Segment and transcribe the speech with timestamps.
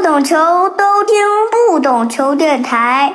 [0.00, 1.14] 不懂球都听
[1.68, 3.12] 不懂球电台。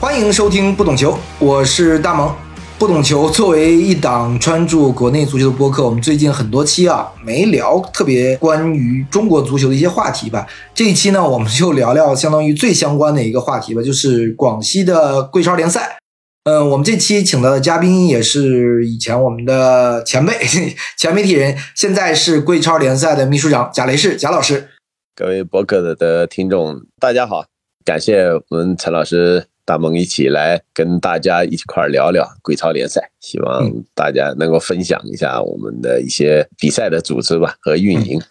[0.00, 2.45] 欢迎收听不懂球，我是大萌。
[2.78, 10.46] 不懂球作为一档专注国内足球的播客，我们最近很多期啊没聊特别关于中国足球的一些话题吧。
[10.74, 15.96] 这一期呢，我们就聊聊相当于最相关的一个话题吧，就是广西的桂超联赛。
[16.44, 20.34] 嗯，我们这期请到的嘉宾也是以前我们的前辈、
[20.98, 24.68] 前媒体人，现在是桂超联赛的秘书长贾雷士贾老师。
[25.14, 27.46] 各位博客的的听众，大家好，
[27.86, 29.46] 感谢我们陈老师。
[29.66, 38.22] 大萌一起来跟大家一块聊聊贵超联赛，希望大家能够分享一下我们的一些比赛的组织吧和运营。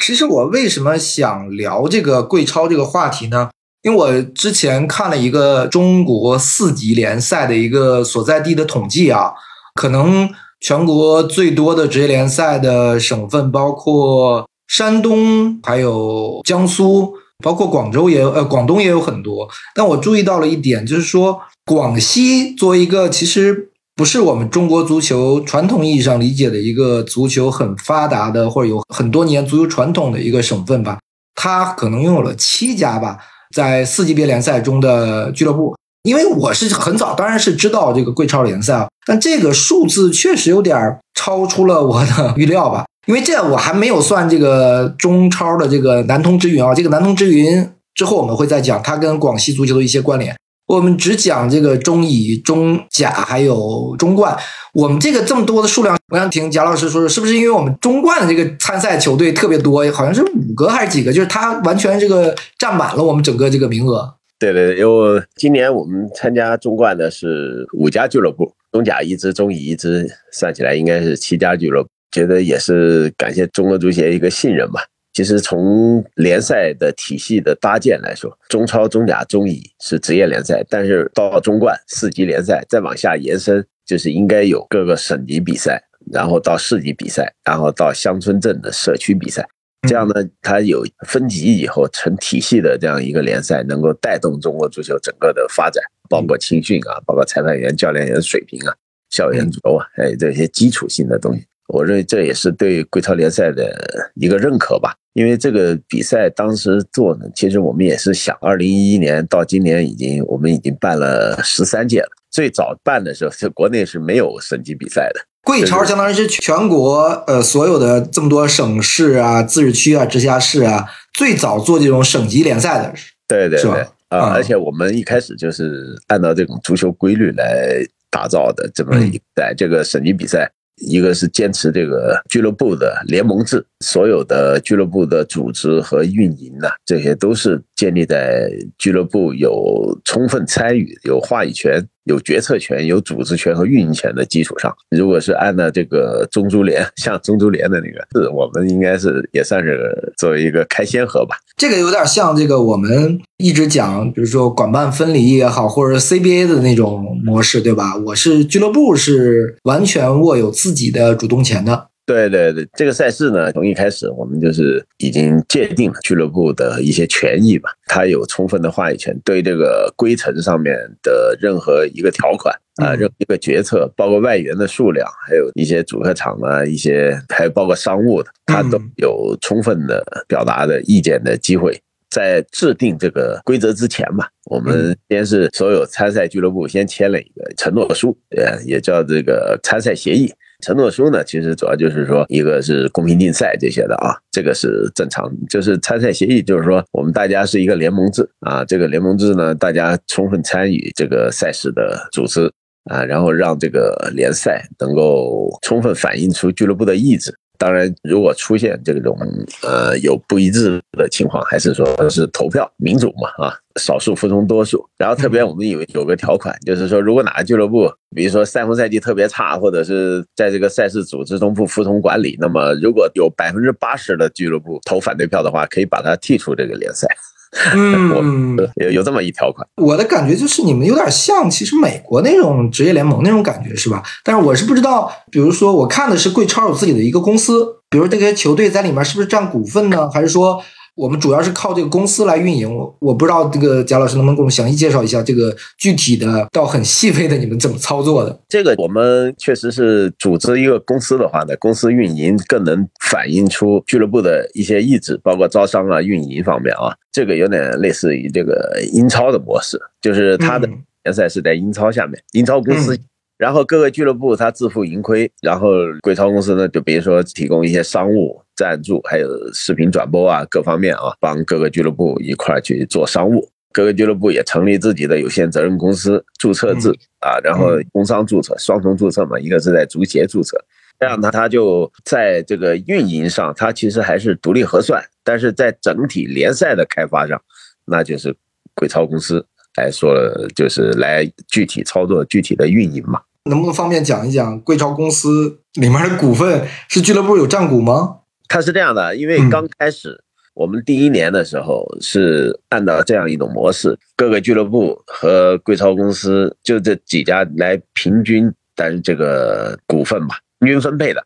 [0.00, 3.50] 其实我为什么想聊这个贵超这个话题呢？
[3.82, 9.32] 因为我之前看了一个中国四级联赛的一个所在地的统计啊，
[9.74, 17.12] 可能全国最多的职业联赛的省份包括山东，还有江苏。
[17.44, 30.98] 包括广州也有呃，广东也有很多，但我注意到了一点，就是说广西作为一个其实不是我们中国足球传统意义上理解的一个足球很发达的或者有很多年足球传统的一个省份吧，
[31.34, 33.18] 它可能拥有了七家吧，
[33.54, 35.76] 在四级别联赛中的俱乐部。
[36.04, 42.86] 因为我是很早，当然是知道这个桂超联赛啊，但这个数字确实有点超出了我的预料吧。
[43.08, 50.36] 因为这我还没有算这个中超的这个南通之云啊，这个南通之云之后我们会再讲它跟广西足球的一些关联。
[50.66, 54.36] 我们只讲这个中乙、中甲还有中冠。
[54.74, 61.10] 我们这个这么多的数量，我想听贾老师说说，是不是因为我们中冠的这个参赛球队特别多，好像是五个还是几个？
[61.10, 64.16] 就是它完全这个占满了我们整个这个名额。
[64.38, 71.88] 对对对，因为今年我们参加中冠的是五家俱乐部，中甲一支，中乙一支，算起来应该是七家俱乐部。
[72.10, 74.82] 觉得也是感谢中国足协一个信任吧。
[75.12, 85.82] 其实从联赛的体系的搭建来说，中超、中甲、中乙是职业联赛，但是到中冠四级联赛再往下延伸，就是应该有各个省级比赛，
[86.12, 89.44] 然后到市级比赛，然后到乡村镇的社区比赛。
[89.88, 98.74] 这样呢，它有分级以后成体系的这样一个联赛，能够带动中国足球整个的发展，包括青训啊，包括裁判员、教练员水平啊，
[99.10, 101.44] 校园足球啊，还有这些基础性的东西。
[101.68, 112.08] 我认为这也是对桂超联赛的一个认可吧，因为这个比赛当时做呢，其实我们也是想，二零一一年到今年已经我们已经办了十三届了。
[112.30, 115.20] 最早办的时候，在国内是没有省级比赛的。
[115.42, 122.94] 贵超相当于是全国呃所有的这么多省市啊、自治区啊、直辖市啊，最早做这种省级联赛的，
[123.26, 124.32] 对对对啊！
[124.34, 130.50] 而且我们一开始就是按照这种足球规律来打造的，这么一在这个省级比赛。
[130.80, 141.84] 一个是坚持这个俱乐部的联盟制，所有的俱乐部的组织和运营呢，这些都是建立在俱乐部有充分参与、有话语权。
[142.08, 151.36] 有决策权、有组织权和运营权的基础上，如果是按照这个中足联， 像中足联的那个，是我们应该是也算是作为一个开先河吧。
[151.56, 157.96] 这个有点像这个我们一直讲，比如说管办分离也好，或者 CBA 的那种模式，对吧？
[158.06, 161.87] 我是俱乐部是完全握有自己的主动权的。
[162.08, 181.78] 对对对，这个赛事呢，从一开始我们就是已经界定了俱乐部的一些权益吧，他有充分的话语权，对这个规程上面的任何一个条款啊，任何一个决策，包括外援的数量，还有一些主客场啊，一些还有包括商务的，他都有充分的表达的意见的机会。
[182.08, 190.32] 在制定这个规则之前嘛，我们先是所有参赛俱乐部先签了一个承诺书，呃，也叫这个参赛协议。
[190.64, 195.30] 承诺书呢，其实主要就是说，一个是公平竞赛这些的啊，这个是正常。
[195.48, 202.50] 就是参赛协议，就是说我们大家是一个联盟制啊，这个联盟制呢，大家充分参与这个赛事的组织
[202.90, 207.32] 啊，然后让这个联赛能够充分反映出俱乐部的意志。
[207.58, 209.18] 当然，如果出现这种
[209.62, 214.88] 呃有不一致的情况，还是说是投票民主嘛啊，少数服从多数。
[214.96, 227.08] 然后特别我们以为有个条款，就是说如果哪个俱乐部，比如说赛风赛季特别差，或者是在这个赛事组织中不服从管理，那么如果有百分之八十的俱乐部投反对票的话，可以把它剔出这个联赛。
[227.74, 229.66] 嗯，有有这么一条款。
[229.76, 234.02] 我的感觉就是你们有点像，其实美国那种职业联盟那种感觉是吧？
[234.22, 240.10] 但是我是不知道，比如说我看的是贵超有自己的一个公司，比如这些球队在里面是不是占股份呢？
[240.10, 240.62] 还是说
[240.98, 242.68] 我们主要是靠这个公司来运营。
[242.74, 248.40] 我我不知道这个贾老师能不能给我们详细介绍一下这个具体的到很细微的你们怎么操作的？
[248.48, 260.68] 这个我们确实是组织一个公司的话呢，公司运营更能反映出俱乐部的一些意志，包括招商啊、运营方面啊，这个有点类似于这个英超的模式，就是它的
[261.04, 262.98] 联赛是在英超下面，英超公司。
[263.38, 265.70] 然后各个俱乐部他自负盈亏，然后
[266.02, 273.48] 贵超公司呢，就比如说提供一些商务赞助，还有视频转播啊，各方面啊，帮各个俱乐部一块去做商务。
[273.70, 276.90] 各个俱乐部也成立自己的有限责任公司，注册制
[277.20, 280.58] 啊，然后工商注册，双重注册嘛，一个是在足协注册，
[280.98, 287.40] 这样呢，他就在这个运营上，他其实还是独立核算，但是在整体联赛的开发上，
[287.84, 288.34] 那就是
[288.74, 289.44] 贵超公司
[289.76, 293.20] 来说了，就是来具体操作具体的运营嘛。
[293.48, 298.20] 能不能方便讲一讲贵超公司里面的股份是俱乐部有占股吗？
[298.48, 300.22] 它是这样的，因为刚开始
[300.54, 311.22] 我们第一年的时候是按照这样一种模式，各个俱乐部和贵超公司就这几家来平均担这个股份吧，平均分配的。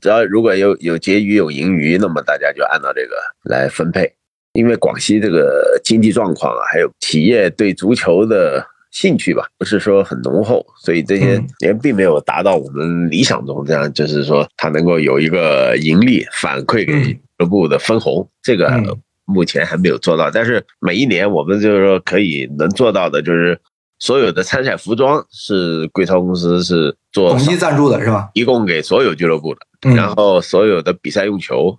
[0.00, 4.12] 只要如果有有结余有盈余，那么大家就按照这个来分配。
[4.52, 8.66] 因为广西这个经济状况啊，还有企业对足球的。
[8.90, 18.82] 兴趣吧，不是说很浓厚，所以这些年并没有达到我们理想中这样，就是说它能够有一个盈利反馈给俱乐部的分红，这个
[19.26, 20.30] 目前还没有做到。
[20.30, 23.60] 但是每一年我们就是说可以能做到的，就是
[23.98, 28.30] 所有的参赛服装是贵超公司是做统一赞助的是吧？
[28.32, 31.78] 一共给所有俱乐部的，然后所有的比赛用球，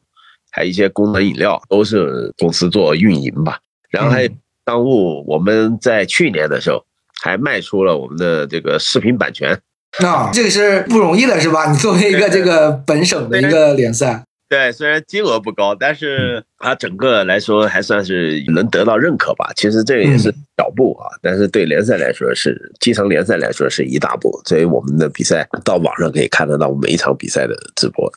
[0.51, 3.59] 还有一些功能饮料都是公司做运营吧。
[3.89, 4.29] 然后还有
[4.67, 6.85] 商务，我们在去年的时候。
[7.21, 9.59] 还卖出了我们的这个视频版权，
[9.99, 11.71] 那这个是不容易的，是吧？
[11.71, 19.51] 你作为一个这个本省的一个联赛，对，虽然金额不高，但是它整个来说还算是能得到认可吧。
[19.55, 24.41] 其实这个也是小步啊，但是对联赛来说是基层联赛来说是一大步。
[24.45, 28.11] 所以我们的比赛到网上可以看得到每一场比赛的直播。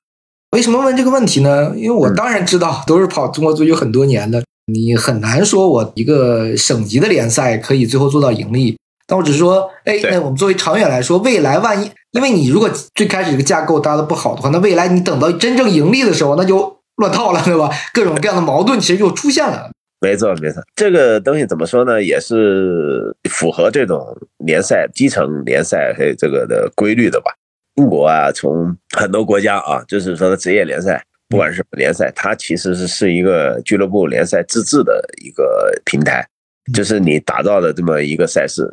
[0.52, 1.72] 为什么问这个问题呢？
[1.76, 8.76] 因为我当然知道，都是跑中国足球很多年的，你很难说我一个省级的联赛可以最后做到盈利。
[9.12, 17.69] 但我只是说，哎，那我们作为长远来说，未来万一，因为你如果最开始这个架构搭的不好的话，那未来你等到真正盈利的时候，那就乱套了，对吧？
[17.93, 19.70] 各种各样的矛盾其实就出现了。
[20.00, 22.03] 没错，没错，这个东西怎么说呢？
[22.03, 27.31] 也是符合这种联赛、基层联赛还有这个的规律的吧？
[27.75, 36.26] 英国啊，从很多国家啊，就是说职业联赛，不管是联赛，它其实是是一个俱乐部联赛自治的一个平台，
[36.73, 38.67] 就是你打造的这么一个赛事。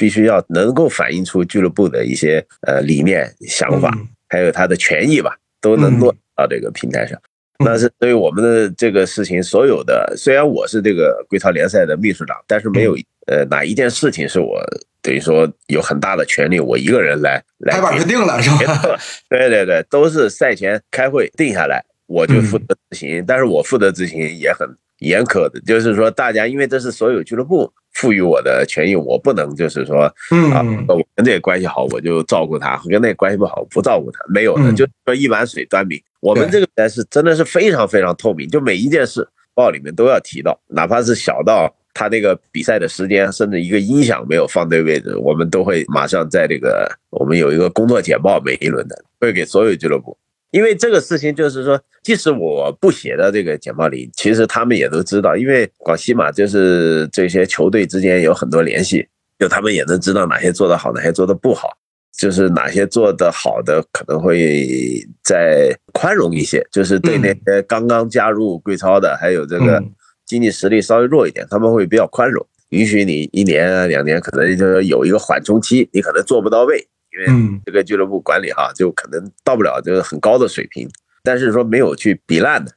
[0.00, 3.94] 必须要能够反映出俱乐部的一些呃理念、想法，
[4.30, 7.20] 还有他的权益吧，都能落到这个平台上。
[7.62, 14.58] 那是对于我们的这个事情，所有的虽然我是这个归超联赛的秘书长，但是没有呃哪一件事情是我
[15.02, 17.74] 等于说有很大的权利，我一个人来来。
[17.74, 18.98] 拍板就定了是吧？
[19.28, 23.22] 对对对，都是赛前开会定下来，我就负责执行。
[23.26, 24.66] 但是我负责执行也很
[25.00, 27.70] 严苛的，就是说大家因为这是所有俱乐部。
[27.92, 30.02] 赋予我的权益，我不能就是说，
[30.52, 34.18] 啊，我跟这个关系好，我就照顾他；跟那个关系不好，不照顾他。
[34.28, 36.00] 没有的，就说一碗水端平。
[36.20, 50.16] 我们这个才是真的是非常非常透明，就每一件事报里面都要提到，哪怕是小到他那个比赛的时间，甚至一个音响没有放对位置，我们都会马上在这个我们有一个工作简报，每一轮的会给所有俱乐部。
[50.50, 55.36] 因为这个事情就是说，即使我不写的这个简报里，其实他们也都知道。
[55.36, 59.06] 因为广西嘛，就是这些球队之间有很多联系，
[59.38, 61.68] 就他们也能知道哪些做得好，哪些做得不好，
[62.18, 64.66] 就是哪些做得好的可能会
[65.22, 69.80] 再宽容一些，就是对那些刚刚加入贵超的，还有这个
[70.26, 76.88] 经济实力稍微弱一点，他们会比较宽容，允许你一年两年可能就是有一个缓冲期，你可能做不到位。
[77.12, 80.88] 因为这个俱乐部管理哈，就可能到不了就是很高的水平，
[81.22, 82.72] 但是说没有去比烂的，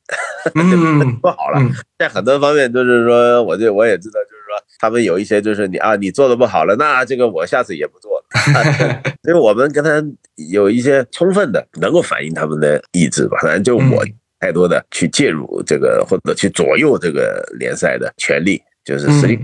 [1.21, 1.61] 不好了。
[1.99, 8.25] 在很多方面，就是说，我这我也知道，就是说，他们有一些就是你啊，你做的不好了，那这个我下次也不做了。
[9.23, 10.03] 所以我们跟他
[10.51, 13.37] 有一些充分的能够反映他们的意志吧。
[13.41, 14.03] 反正就我
[14.39, 19.39] 太多的去介入这个或者去左右这个联赛的权利，就是实际。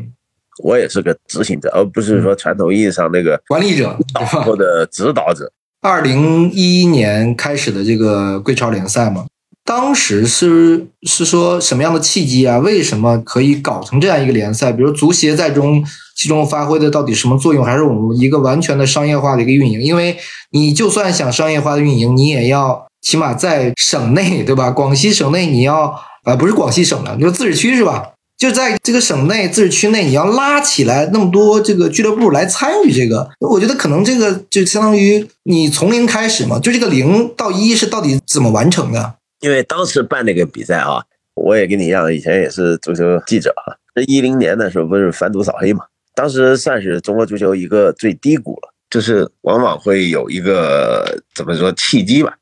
[0.63, 3.97] 我也是个执行者，而不是说传统意义上那个管理者
[4.45, 5.51] 或者指导者。
[5.81, 9.25] 二零一一年开始的这个贵超联赛嘛，
[9.63, 12.57] 当时是是说什么样的契机啊？
[12.57, 14.73] 为什么可以搞成这样一个联赛？
[14.73, 15.81] 比如足协在中
[16.17, 17.63] 其中发挥的到底什么作用？
[17.63, 19.81] 还是我们一个完全的商业化的一个运营？
[19.81, 20.17] 因为
[20.51, 24.69] 你就算想商业化的运营，你也要起码在省内对吧？
[24.69, 28.03] 广西省内你要啊，不是广西省的，就自治区是吧？
[28.39, 39.15] 就在这个省内自治区内，你要拉起来那么多这个俱乐部来参与这个，我觉得可能这个就相当于你从零开始嘛，就这个零到一是到底怎么完成的？
[39.41, 41.03] 因为当时办那个比赛啊，
[41.35, 43.75] 我也跟你一样，以前也是足球记者啊。
[43.93, 45.83] 这一零年的时候不是反赌扫黑嘛，
[46.15, 52.33] 当时算是中国足球一个最低谷了，就是往往会有一个怎么说契机吧。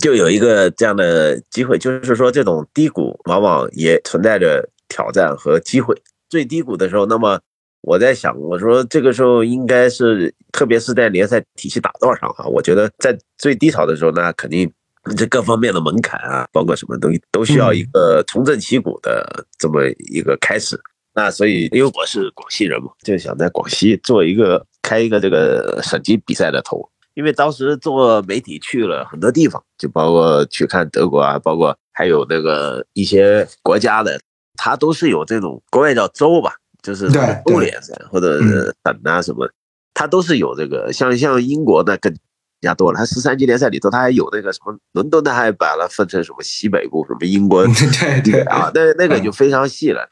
[0.00, 5.96] 就有一个这样的机会，就是说这种低谷往往也存在着挑战和机会。
[6.28, 7.40] 最低谷的时候，那么
[7.80, 14.70] 我在想，我说这个时候应该是，特别是在联赛体系打造上啊，我觉得在最低潮的时候，那肯定
[15.16, 19.82] 这各方面的门槛啊，包括什么东西都需要一个重振旗鼓的这么
[20.12, 20.78] 一个开始。
[21.14, 26.88] 那所以，因为我是广西人嘛，就想在广西做一个开一个这个省级比赛的头。
[27.14, 34.18] 因为当时做媒体去了很多地方，就包括去看德国啊，包括还有那个一些国家的，
[34.56, 39.48] 它都是有这种国外叫州吧，就是州联赛或者省啊什么，
[39.94, 40.92] 它都是有这个。
[40.92, 42.14] 像像英国的更
[42.60, 50.08] 加多了，它十三级联赛里头，它还有那个什么伦敦的，还把它分成什么西北部，什么英国 对对啊，那那个就非常细了。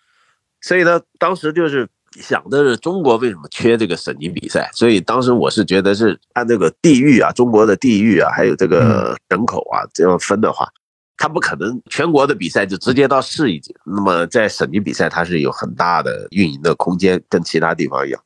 [0.61, 1.89] 所以呢，当时就是。
[2.21, 4.69] 想的是中国为什么缺这个省级比赛？
[4.75, 10.67] 所以当时我是觉得是按这个地域啊，中国的地域啊，还有这个人口啊这样分的话，
[11.21, 13.77] 他不可能全国的比赛就直接到市一级。
[13.85, 18.19] 那么在省级比赛，它是有很大的运营的空间，跟其他地方一样。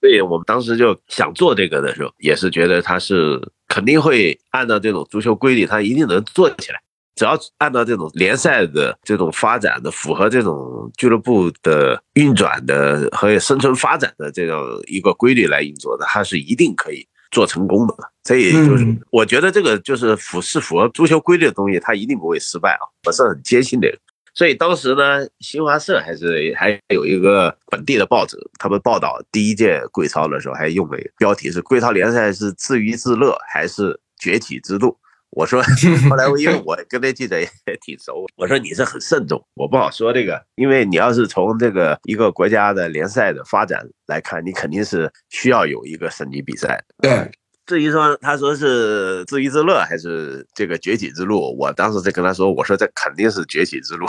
[0.00, 6.80] 所以我们当时就想做这个的时候，也是觉得它是肯定会按照这种足球规律，它一定能做起来。
[7.14, 17.94] 只要按照这种联赛的这种发展的，符合这种俱乐部的运转的和生存发展的这样一个规律来运作的，它是一定可以做成功的。
[18.22, 22.82] 所以就是我觉得这个就是符是符合足球规律的东西，它一定不会失败啊！
[23.06, 23.98] 我是很坚信这个。
[24.32, 34.96] 所以当时呢，新华社还是还有一个本地的报纸，他们报道第一届贵超的时候，还用了标题是“贵超联赛是自娱自乐还是崛起之路”。
[35.36, 35.60] 我说，
[36.08, 37.48] 后来我因为我跟那记者也
[37.80, 46.80] 挺熟，我说你是很慎重，我不好说这个，因为你要是从这个一个国家的联赛的发展来看，你肯定是需要有一个省级比赛。
[47.02, 47.28] 对，
[47.66, 54.06] 至于说他说是自娱自乐还是这个崛起之路，我当时在跟他说，我说这肯定是崛起之路，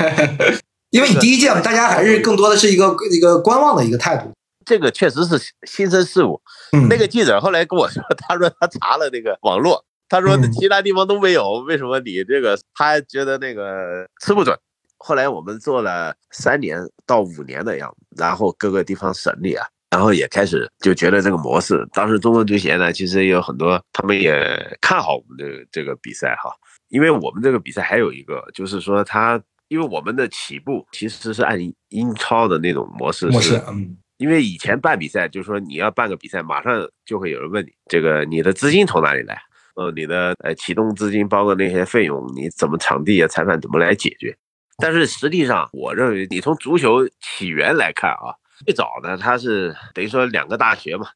[0.90, 4.30] 因为你第一届嘛大家还是更多的是一个一个观望的一个态度。
[4.66, 6.40] 这个确实是新生事物。
[6.88, 9.82] 那个记者后来跟我说，他说他查了那个网络。
[10.12, 12.54] 他说其他地方都没有，为什么你这个？
[12.74, 14.54] 他觉得那个吃不准。
[14.98, 21.88] 后来我们做了三年到五年的样子，然后各个地方省里啊，然后也开始就觉得这个模式。
[21.94, 26.54] 当时中国足协呢，其实也有很多，他们也看好我们的这个比赛哈，
[26.90, 39.40] 因为我们这个比赛还有一个，就是说他，因为我们的起步其实是按英超的那种模式，模式，嗯，因为以前办比赛就是说你要办个比赛，马上就会有人问你，这个你的资金从哪里来？
[39.74, 44.36] 呃，你的呃启动资金包括那些费用，你怎么场地啊、裁判怎么来解决？
[44.78, 51.06] 但是实际上，我认为你从足球起源来看啊，最早呢，它是等于说两个大学嘛，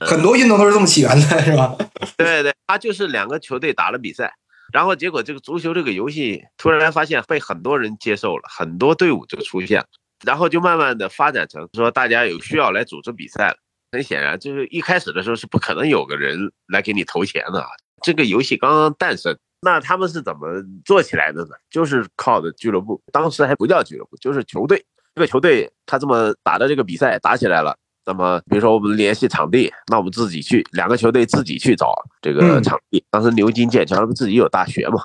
[0.00, 1.76] 很多运动都是这么起源的，是吧？
[2.16, 4.32] 对对，它就是两个球队打了比赛，
[4.72, 9.86] 然后结果这个足球这个游戏突然发现被很多人接受了，很多队伍就出现了，
[10.24, 13.56] 然后就慢慢的发展成说大家有需要来组织比赛了。
[13.90, 17.64] 很显然，就是一开始的时候是不可能有个人来给你投钱的。
[18.02, 21.50] 这个游戏刚刚诞生，那他们是怎么做起来的呢？
[21.70, 24.84] 就是靠的俱乐部，当时还不叫俱乐部，就是球队。
[25.14, 27.76] 这个球队他这么打的这个比赛打起来了，
[28.06, 31.92] 那么比如说我们联系场地，那我们自己去，两个球队自己去找
[32.22, 33.02] 这个场地。
[33.10, 35.02] 当时牛津、剑桥他们自己有大学嘛，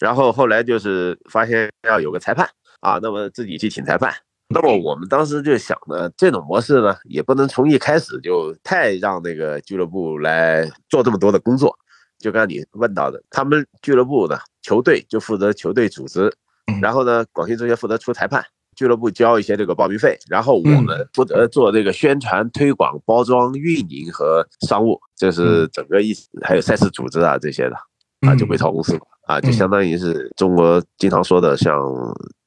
[0.00, 2.48] 然后后来就是发现要有个裁判
[2.80, 4.14] 啊，那么自己去请裁判。
[4.52, 11.72] 那么我们当时就想呢，这种模式呢，也不能从一开始就太让那个俱乐部来做这么多的工作。
[12.18, 16.34] 就刚你问到的，他们俱乐部呢球队就负责球队组织，
[16.82, 27.76] 然后呢，广西足协负责出裁判，俱乐部交一些这个报名费，然后我们负责做这个宣传、推广、包装、运营和商务，这是整个意思，还有赛事组织啊这些的
[28.28, 31.72] 啊，就委托公司啊，就相当于是中国经常说的像。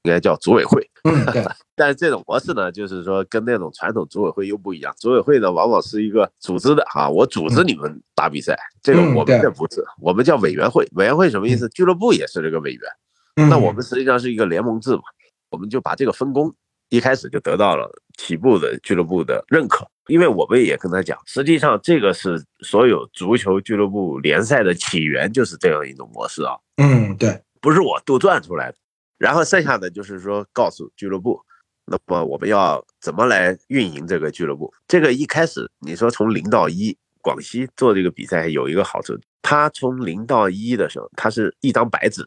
[0.04, 1.44] 应该叫组委会，嗯，对。
[1.76, 4.94] 但是这种模式呢，就是说跟那种传统组委会又不一样。
[5.00, 10.88] 组委会呢，往往是一个组织的啊，我组织你们打比赛，这个我们这不是，我们叫委员会。
[10.94, 11.68] 委员会什么意思？
[11.70, 13.50] 俱乐部也是这个委员。
[13.50, 15.02] 那我们实际上是一个联盟制嘛，
[15.50, 16.54] 我们就把这个分工
[16.90, 26.54] 一开始就得到了起步的俱乐部的认可，因为我们也跟他讲，实际上这个是所有足球俱乐部联赛的起源，就是这样一种模式啊。
[26.78, 28.78] 嗯，对，不是我杜撰出来的。
[29.24, 31.40] 然后剩下的就是说告诉俱乐部，
[31.86, 34.70] 那么我们要怎么来运营这个俱乐部？
[34.86, 42.22] 这个一开始你说从零到一，广西做这个比赛有一个好处，他从零到一的时候，他是一张白纸。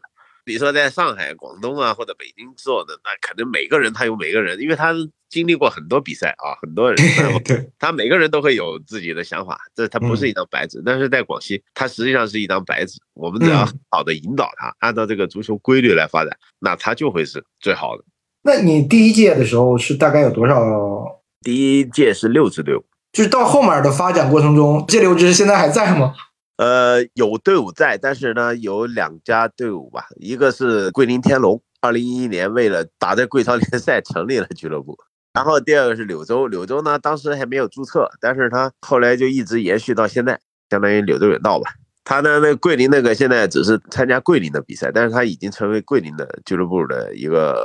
[0.47, 4.93] 你说在上海、广东啊或者北京做的，那可能每个人他有每个人，因为他
[5.29, 6.97] 经历过很多比赛啊，很多人，
[7.43, 10.81] 对，他每个人都会有自己的想法，这他不是一张白纸。
[10.85, 18.05] 但是在广西，他实际上是一张白纸，我们只要好的引导他，按照这个足球规律来发展，那他就会是最好的。
[18.43, 20.63] 那你第一届的时候是大概有多少？
[21.41, 26.13] 第一届是六支队伍，就是到后面的发展过程中，这六支现在还在吗？
[26.57, 34.97] 呃，有队伍在，但是呢，有两家队伍吧，一个是桂林天龙，二零一一年为了打在桂超联赛成立了俱乐部，
[35.33, 40.39] 然后第二个是柳州，柳州呢当时还没有注册，但是他后来就一直延续到现在，
[40.71, 41.69] 相当于柳州远道吧。
[42.03, 47.55] 他呢，那桂林那个现在只是参加桂林的比赛，但是他已经成为桂林的俱乐部的一个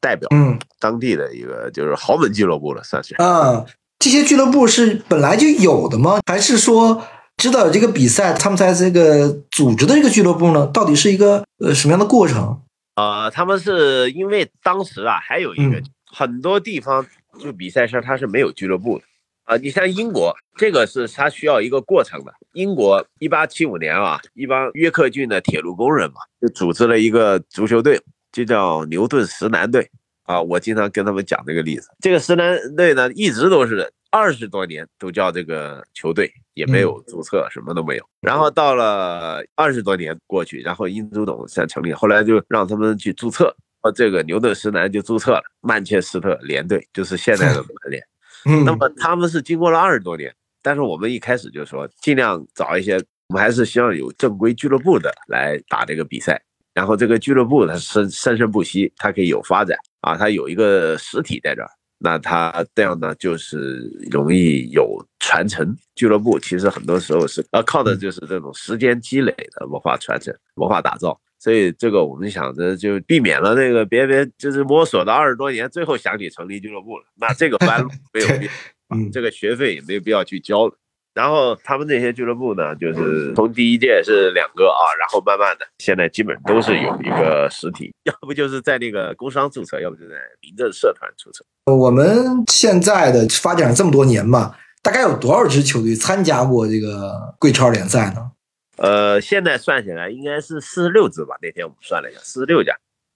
[0.00, 3.16] 代表，嗯，当地的一个就是豪门俱乐部了，算是。
[3.16, 3.64] 啊，
[3.98, 6.20] 这些俱乐部是本来就有的吗？
[6.24, 7.02] 还是说？
[7.38, 12.60] 知道这个比赛，他们在这个组织的这个俱乐部呢，到底是一个呃什么样的过程？
[12.96, 17.06] 呃，他们是因为当时啊，还有一个很多地方
[17.38, 19.04] 就比赛上它是没有俱乐部的
[19.44, 19.56] 啊。
[19.56, 22.34] 你像英国，这个是它需要一个过程的。
[22.54, 28.02] 英国一八七五年啊，一帮约克郡的铁路工人嘛，就组织了一个足球队，
[28.32, 29.88] 就叫牛顿石南队
[30.24, 30.42] 啊。
[30.42, 33.92] 我经常跟他们讲这个例子，这个石南队呢，一直都是。
[34.10, 38.04] 二十多年都叫这个球队，也没有注册，什么都没有。
[38.20, 43.54] 然后到了二十多年过去，然后英足总才成立，后来就让他们去注册，
[43.94, 48.02] 这个牛顿石南就注册了曼彻斯特联队，就是现在的曼联。
[48.66, 52.96] 那么他们是经过了二十多年，但是我们一开始就说尽量找一些，
[53.28, 56.42] 我们还是希望有正规俱乐部的来打这个比赛，
[56.74, 61.70] 然后这个俱乐部它生生生不息，它可以有发展啊，它有一个实体在这儿。
[61.98, 65.76] 那他这样呢，就是容易有传承。
[65.94, 71.20] 俱乐部其实很多时候是呃靠的就是这种时间积累的文化传承、文化打造。
[71.40, 77.04] 所以这个我们想着就避免了那个别别就是摸索了二十多年，最后想起成立俱乐部了。
[77.14, 80.74] 那这个弯路 没有必要，这个学费也没有必要去交了。
[81.18, 91.44] 然后他们这些俱乐部呢，就是从第一届是两个啊，然后慢慢的，现在基本都是有一个实体， 要不就是在那个工商注册，要不就在民政社团注册。
[91.64, 98.30] 我们现在的发展这么多年嘛，大概有多少支球队参加过这个贵超联赛呢？
[98.76, 101.34] 呃，现在算起来应该是四十六支吧。
[101.42, 102.72] 那天我们算了一下，四十六家。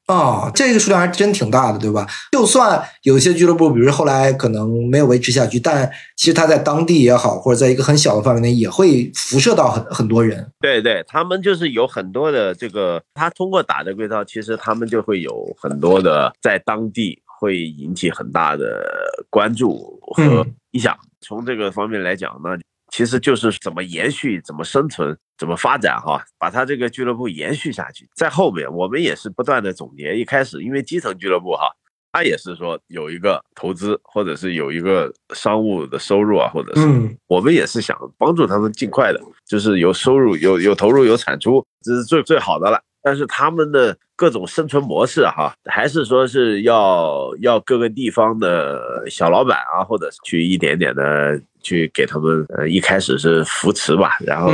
[0.09, 2.07] 哦，这个数量还真挺大的，对吧？
[2.33, 10.51] 就算有些俱乐部，比如后来可能没有维持下去，但其实他在当地也好，或者在一个很小的范围内，也会辐射到很很多人。
[10.61, 18.85] 对对，他们就是有很多的这个，他通过打的规操，其实他们就会有很多的在当地会引起很大的
[19.31, 20.99] 关注和影响。
[21.21, 22.59] 从这个方面来讲呢。
[22.93, 28.07] 其实就是怎么延续、怎么生存、怎么发展哈，把他这个俱乐部延续下去。
[28.15, 30.15] 在后面，我们也是不断的总结。
[30.15, 31.73] 一开始，因为基层俱乐部哈，
[32.13, 36.83] 他也是说有一个投资，或者是有一个商务的收入啊，或者是
[37.27, 42.79] 我们也是想帮助他们尽快的，就是有收入、有有投入、有产出，这是最最好的了。
[43.05, 54.53] 但是他们的各种生存模式哈，还是说是要要各个地方的小老板啊，或者去一点点的去给他们呃一开始是扶持吧，然后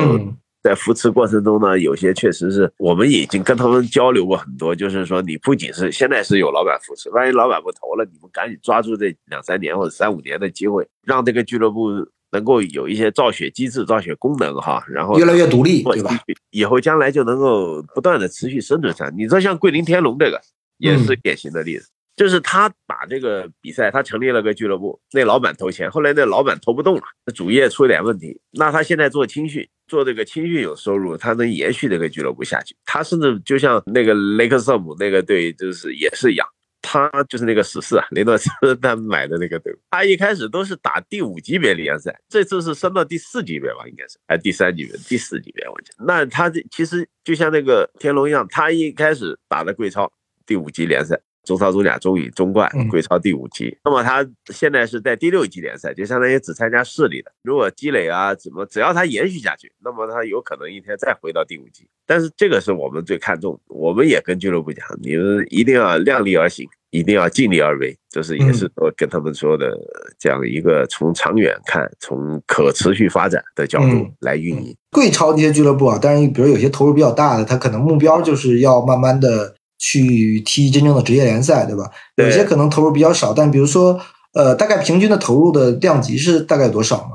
[0.62, 12.06] 在扶持过程中呢，有些确实是我们已经跟他们交流过很多，就是说你不仅是现在是有老板扶持，万一老板不投了，你们赶紧抓住这两三年或者三五年的机会，让这个俱乐部。
[12.30, 16.10] 能够有一些造血机制、造血功能哈，然后越来越独立，对吧？
[16.50, 19.10] 以后将来就能够不断的持续生存下。
[19.16, 20.38] 你说像桂林天龙这个
[20.76, 27.02] 也是典型的例子，就是他把这个比赛，他成立了个俱乐部，那老板投钱，后来那老板投不动了，
[27.34, 32.76] 主业出了点问题，那他现在做青训，做这个青训有收入，他能延续这个俱乐部下去。
[32.84, 36.46] 他甚至就像那个雷克瑟姆那个队，就是也是一样。
[36.80, 38.48] 他就是那个十四啊，雷诺斯
[38.80, 39.70] 他买的那个队。
[39.90, 46.04] 他一开始都是打第五级别联赛，这次是升到第四级别吧，应该是，还第三级别、第四级别，我记得。
[46.06, 50.10] 那他这其实就像那个天龙一样，他一开始打的贵超
[50.46, 51.20] 第五级联赛。
[51.48, 53.74] 中超、中甲、中乙、中冠，贵超第五级。
[53.82, 57.32] 那么他现在是在第六级联赛，就相当于只参加市里的。
[57.42, 61.88] 如果积累啊，怎么只要他延续下去，那么他有可能一天再回到第五级。
[62.04, 69.74] 但是这个是我们最看重，我们也跟俱乐部讲，你们一定要量力而行，一定要尽力而为，就是也是我跟他们说的
[70.18, 74.76] 这样一个从长远看，从可持续发展的角度来运营。
[74.90, 79.54] 贵超这些俱乐部啊，当然比如有些投入比较大的，他可能目标就是要慢慢的。
[79.78, 81.90] 去踢真正的职业联赛，对吧？
[82.14, 83.98] 对有些可能投入比较少，但比如说，
[84.34, 87.12] 呃，大概平均的投入的量级是大概有多少呢？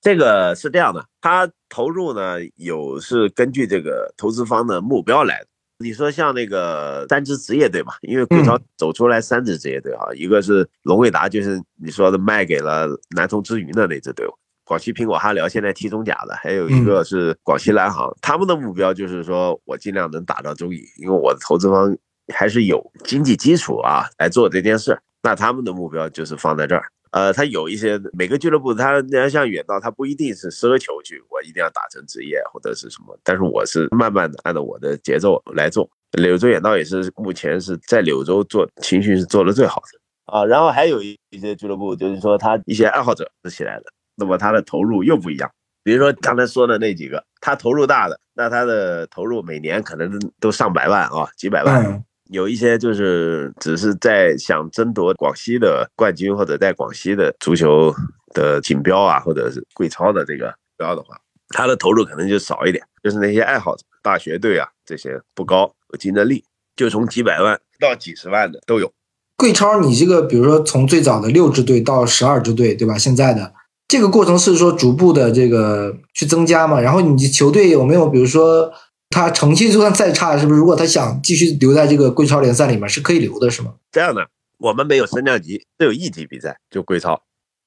[0.00, 5.46] 这个是这样的，他投入呢有是根据这个投资方的目标来的。
[5.78, 14.30] 你说像那个三支职业队吧，因为贵超走出来三支职业队啊，一个是龙卫达，就是你说的卖给了南通之云的那支队伍。
[14.66, 21.96] 广西苹果哈辽现在踢中甲的，还有一个是广西蓝航，他们的目标就是说我尽量能打到中乙，因为我的投资方
[22.34, 24.98] 还是有经济基础啊来做这件事。
[25.22, 26.84] 那他们的目标就是放在这儿。
[27.12, 29.00] 呃，他有一些每个俱乐部，他
[29.30, 35.88] 像远道，他不一定是奢求去，我一定要打成职业或者是什么，但是我是慢慢的按照我的节奏来做。
[36.12, 40.44] 柳州远道也是目前是在柳州做情绪是做的最好的啊。
[40.44, 43.84] 然后还有一一些俱乐部，就是说他一些爱好者是起来的，
[44.16, 45.50] 那么他的投入又不一样。
[45.82, 52.04] 比如说刚才说的那几个，他投入大的，那他的投入每年可能都上百万啊，几百万。
[52.30, 57.94] 有一些就是只是在想争夺广西的冠军，或者在广西的足球
[58.34, 61.16] 的锦标啊，或者是贵超的这个标的话，
[61.50, 62.84] 他的投入可能就少一点。
[63.00, 66.42] 就是那些爱好者、大学队啊这些不高，有竞争力，
[66.74, 68.92] 就从几百万到几十万的都有。
[69.36, 72.98] 贵超，你这个比如说从最早的六支队到十二支队，对吧？
[72.98, 73.54] 现在的
[73.88, 76.80] 这个过程是说逐步的这个去增加嘛？
[76.80, 78.72] 然后你球队有没有比如说？
[79.08, 80.58] 他成绩就算再差，是不是？
[80.58, 83.72] 如果他想继续留在这个贵超联赛里面，是可以留的，是吗？
[83.92, 84.26] 这样的，
[84.58, 87.22] 我们没有升降级，只有一级比赛，就贵超。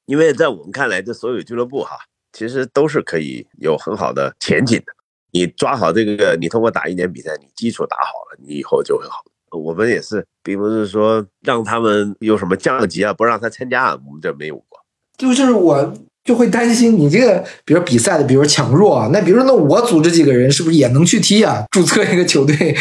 [0.05, 1.97] 因为在我们看来，这所有俱乐部哈，
[2.33, 4.93] 其实都是可以有很好的前景的。
[5.31, 9.23] 你抓好这个，你通过打一年比赛，你基础打好了，你以后就会好。
[9.57, 14.77] 我们也是，并不是说让他们有什么降级啊，不让他参加，我们这没有过。
[15.17, 15.93] 就是我。
[16.23, 21.63] 就会担心你这个，比如比赛的，比如强弱啊，那比如说，那我组织几个人是不是也能去踢啊？
[21.71, 22.75] 注册一个球队？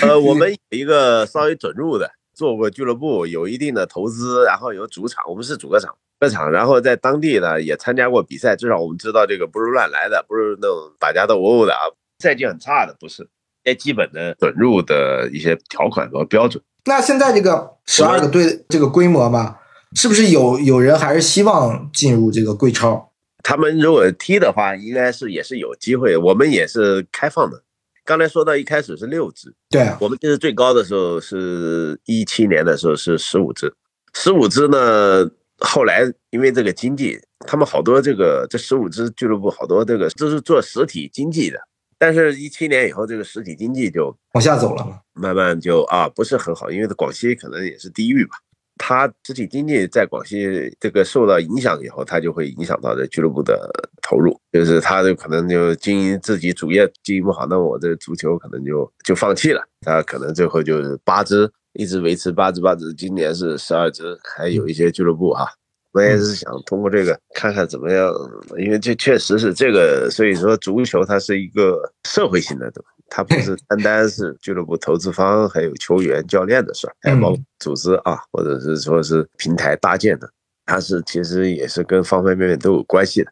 [0.00, 11.80] 呃，我们一个稍微准入的，做过俱乐部，有一定的投资，然后有主场，我们是主客场，客场，然后在当地呢也参加过比赛，至少我们知道这个不是乱来的，不是那种打架斗殴的啊，
[12.20, 13.28] 赛季很差的不是，
[13.64, 16.62] 些基本的准入的一些条款和标准。
[16.86, 19.56] 那现在这个十二个队这个规模嘛？
[19.94, 23.10] 是不是有有人还是希望进入这个贵超？
[23.42, 26.16] 他们如果踢的话，应该是也是有机会。
[26.16, 27.62] 我们也是开放的。
[28.04, 33.74] 刚才说到一开始是六支，对，我们其实最高的时候是一七年的时候是十五支，
[34.12, 35.26] 十五支呢，
[35.58, 41.58] 后来因为这个经济，他们好多这个这十五支俱乐部好多这个都是做实体经济的，
[41.98, 48.36] 但是一七年以后这个实体经济就往下走了，慢慢就啊不是很好，因为广西可能也是地域吧。
[48.76, 53.70] 它实体经济在广西这个受到影响以后，他就会影响到这俱乐部的
[54.02, 59.62] 投入，就是他就可能就经营自己主业经营不好，那我这足球可能就就放弃了。
[59.80, 65.46] 他可能最后就是八支一直维持八支八支，今年是十二支，还有一些俱乐部哈，
[65.92, 68.12] 我也是想通过这个看看怎么样，
[68.58, 72.93] 因为这确实是这个，所以说足球它是一个社会性的东西。
[73.16, 80.28] 它不是单单是俱乐部投资方，还有球员、教练的事儿，还包组织啊，或者是说是平台搭建的，
[80.66, 83.30] 它是其实也是跟方方面面都有关系的。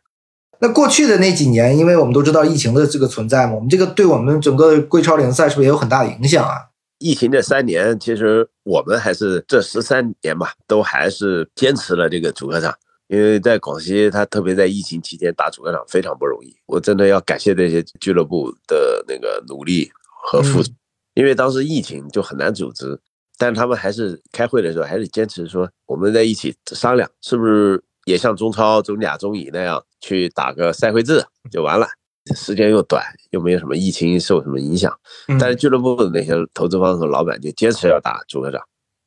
[0.60, 6.54] 那过去的那几年，因为我们都知道疫情的这个存在嘛，我们这个对我们整个贵超联赛是不是也有很大的影响啊？
[6.98, 12.72] 疫情这三年，其实我们还是这十三年吧，都还是坚持了这个主客场。
[13.12, 19.90] 因为在广西，他特别在疫情期间打主客场非常不容易，我真的要感谢这些俱乐部的那个努力
[20.24, 20.72] 和付出。
[21.12, 22.98] 因为当时疫情就很难组织，
[23.36, 31.86] 但他们还是开会的时候还是坚持说，我们在一起商量，是不是也像中超、中甲、中乙那样去打个赛会制就完了，
[32.34, 34.90] 时间又短，又没有什么疫情受什么影响。
[35.38, 38.58] 但是俱乐部的那些投资方和老板就坚持要打主客场，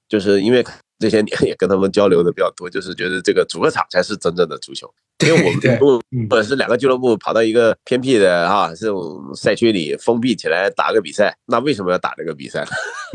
[0.07, 0.63] 就是因为。
[0.99, 4.91] 这些年也跟他们交流的比较多，就是觉得这个主客场才是真正的足球。
[5.25, 12.69] 因为我们如果或者是两个俱乐部跑到一个偏僻的哈这种赛区里封闭起来打个比赛，那为什么要打这个比赛呢？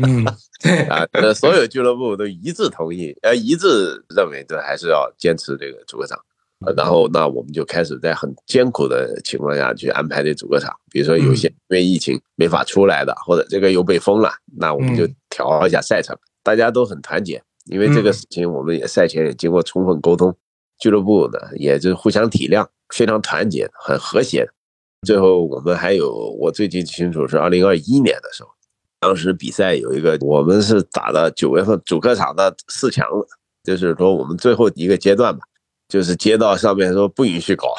[0.07, 0.25] 嗯，
[0.89, 6.19] 啊，所有俱乐部都一致同意，呃，一致认为这还是要坚持这个主客场。
[6.75, 17.41] 然后那我们就开始在很艰苦的情况下去安排这主客场，比如说有些因为疫情没法出来的，或者这个又被封了，那我们就调一下赛程，大家都很团结。
[17.71, 20.35] 因为这个事情，我们也赛前也经过充分沟通，
[20.77, 24.45] 俱乐部呢也就互相体谅，非常团结，很和谐。
[25.07, 28.49] 最后我们还有，我最记清楚是二零二一年的时候，
[28.99, 33.07] 当时比赛有一个，我们是打的九月份主客场的四强，
[33.63, 35.43] 就是说我们最后一个阶段吧，
[35.87, 37.73] 就是街道上面说不允许搞，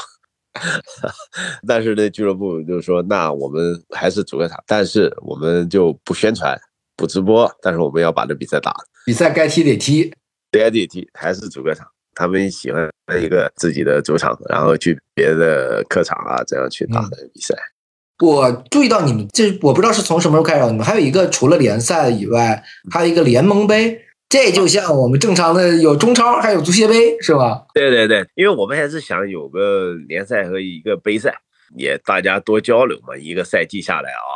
[1.68, 6.58] 但是呢俱乐部就是说，那我们还是主客场，但是我们就不宣传。
[7.02, 8.72] 不直播，但是我们要把这比赛打。
[9.04, 10.14] 比赛该踢得踢，
[10.52, 11.84] 该得踢，还是主客场。
[12.14, 12.88] 他们喜欢
[13.20, 17.56] 一个自己的主场，然后去别的客场啊，这样去打的比赛。
[18.22, 22.62] 我注意到你们这，我不知道是从什么时候开始，你们还有一个除了联赛以外，
[22.92, 24.00] 还有一个联盟杯。
[24.28, 27.66] 这就像我们正常的有中超，还有足协杯，是吧？
[27.74, 31.34] 对对对，因为我们还是想有个联赛和一个杯赛，
[31.76, 33.16] 也大家多交流嘛。
[33.16, 34.30] 一个赛季下来啊，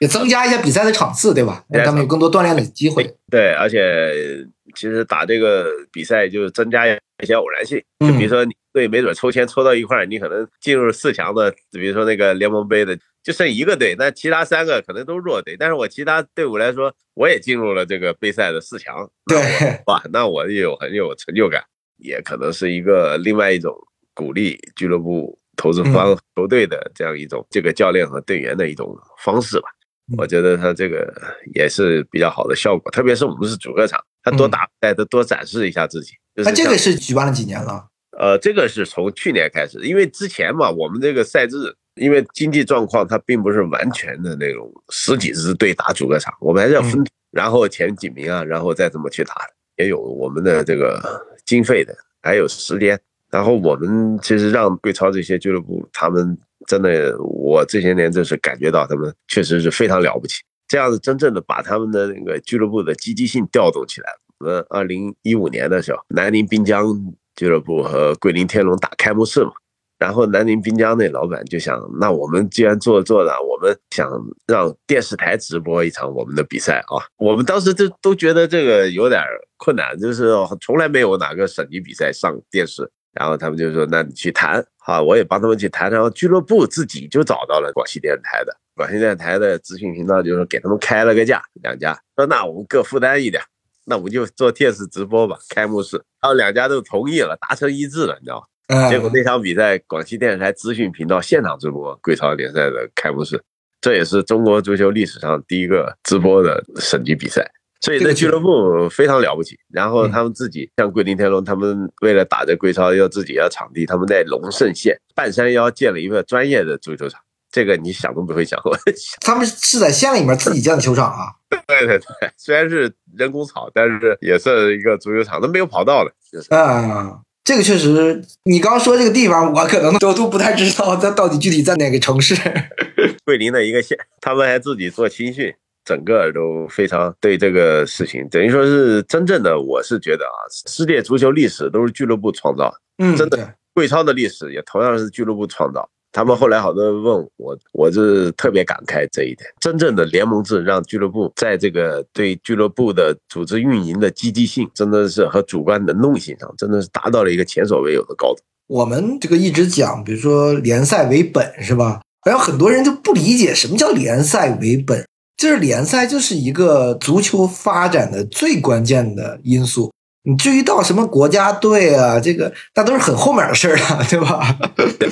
[0.00, 1.64] 也增加一下比赛的场次，对吧？
[1.68, 3.14] 让他们有更多锻炼的机会。
[3.30, 12.98] 对，而且其实打这个比赛就是增加一些偶然性，就比如说你队没准抽签抽到一块儿，你可能进入四强的，比如说那个联盟杯的。
[13.22, 19.38] 就剩一个队，那其他三个可能都弱队，但是我其他队伍来说，我也进入了这个杯赛的四强，对，
[19.84, 21.62] 哇，那我也有很有成就感，
[21.98, 23.76] 也可能是一个另外一种
[24.14, 29.68] 鼓励俱乐部投资方球队的这样一种这个教练和队员的一种方式吧。
[30.16, 31.12] 我觉得他这个
[31.54, 36.12] 也是比较好的效果，特别是我们是主客场，他多打带，他多展示一下自己。
[36.44, 37.86] 他这个是举办了几年了？
[38.18, 41.76] 呃，这个是从去年开始，因为之前嘛，我们这个赛制。
[41.96, 49.34] 因为经济状况，它并不是完全的那种十几支队打主客场，我们还是要分，然后前几名啊，然后再怎么去打，
[49.76, 50.98] 也有我们的这个
[51.44, 52.98] 经费的，还有时间。
[53.28, 56.38] 然后我们其实让贵超这些俱乐部，他们
[56.70, 60.36] 真的，我这些年真是感觉到他们确实是非常了不起，
[60.68, 64.18] 这样子真正的把他们的那个俱乐部的积极性调动起来了。
[64.38, 66.86] 我们二零一五年的时候，南宁滨江
[67.34, 69.50] 俱乐部和桂林天龙打开幕式嘛。
[69.98, 74.08] 然后南宁滨江那老板就想，那我们既然做做了，我们想
[74.46, 77.02] 让电视台直播一场我们的比赛啊。
[77.18, 79.20] 我们当时就都觉得这个有点
[79.56, 82.88] 困难，就是从来没有哪个省级比赛上电视。
[83.12, 85.90] 然后他们就说，那你去谈，好，我也帮他们去谈。
[85.90, 93.40] 然后俱乐部自己就找到了广西电视台的，广西电视台的资讯频道，就是给他们开了个价，两家说那我们各负担一点，
[93.86, 95.96] 那我们就做电视直播吧，开幕式。
[96.20, 98.90] 然后两家都同意了，达成一致了，你知道吗？
[98.90, 103.42] 结果那场比赛，广西电视台资讯频道现场直播贵超联赛的开幕式，
[103.80, 107.48] 这也是中国足球历史上第一个直播的省级比赛，
[107.80, 109.58] 所以这俱乐部非常了不起。
[109.68, 118.76] 然后他们自己像桂林天龙，他们为了打这贵超，要自己要场地，他们在龙胜县半山腰建了一个专业的足球场，这个你想都不会想过。
[119.20, 121.32] 他们是在县里面自己建的球场啊？
[121.66, 127.20] 对对对，虽然是人工草，但是也是一个足球场，都没有跑道的，就是啊。
[127.42, 132.36] 这个确实，你刚说这个地方，我可能都都不太知道它到底具体在哪个城市。
[133.24, 135.52] 桂林的一个县，他们还自己做青训，
[135.84, 139.60] 整个都非常对这个事情，等于说是真正的。
[139.60, 145.88] 我是觉得啊，世界足球历史都是俱乐部创造，嗯，真的，贵超的历史也同样是俱乐部创造。
[146.12, 149.48] 他们后来好多人问我，我是特别感慨这一点。
[149.60, 158.42] 真正的联盟制让俱乐部在这个对俱乐部的组织运营的积极性，真的是和主观能动性上，真的是达到了一个前所未有的高度。
[158.66, 162.00] 我们这个一直讲，比如说联赛为本，是吧？
[162.26, 165.06] 然后很多人就不理解什么叫联赛为本，
[165.40, 169.90] 就是联赛就是一个足球发展的最关键的因素。
[170.22, 174.58] 你至于到什么国家队啊，这个那都是很后面的事儿了，对吧？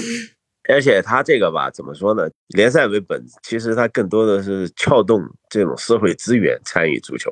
[0.69, 2.29] 而且他这个吧，怎么说呢？
[2.49, 7.31] 联赛为本，其实他更多的是撬动这种社会资源参与足球。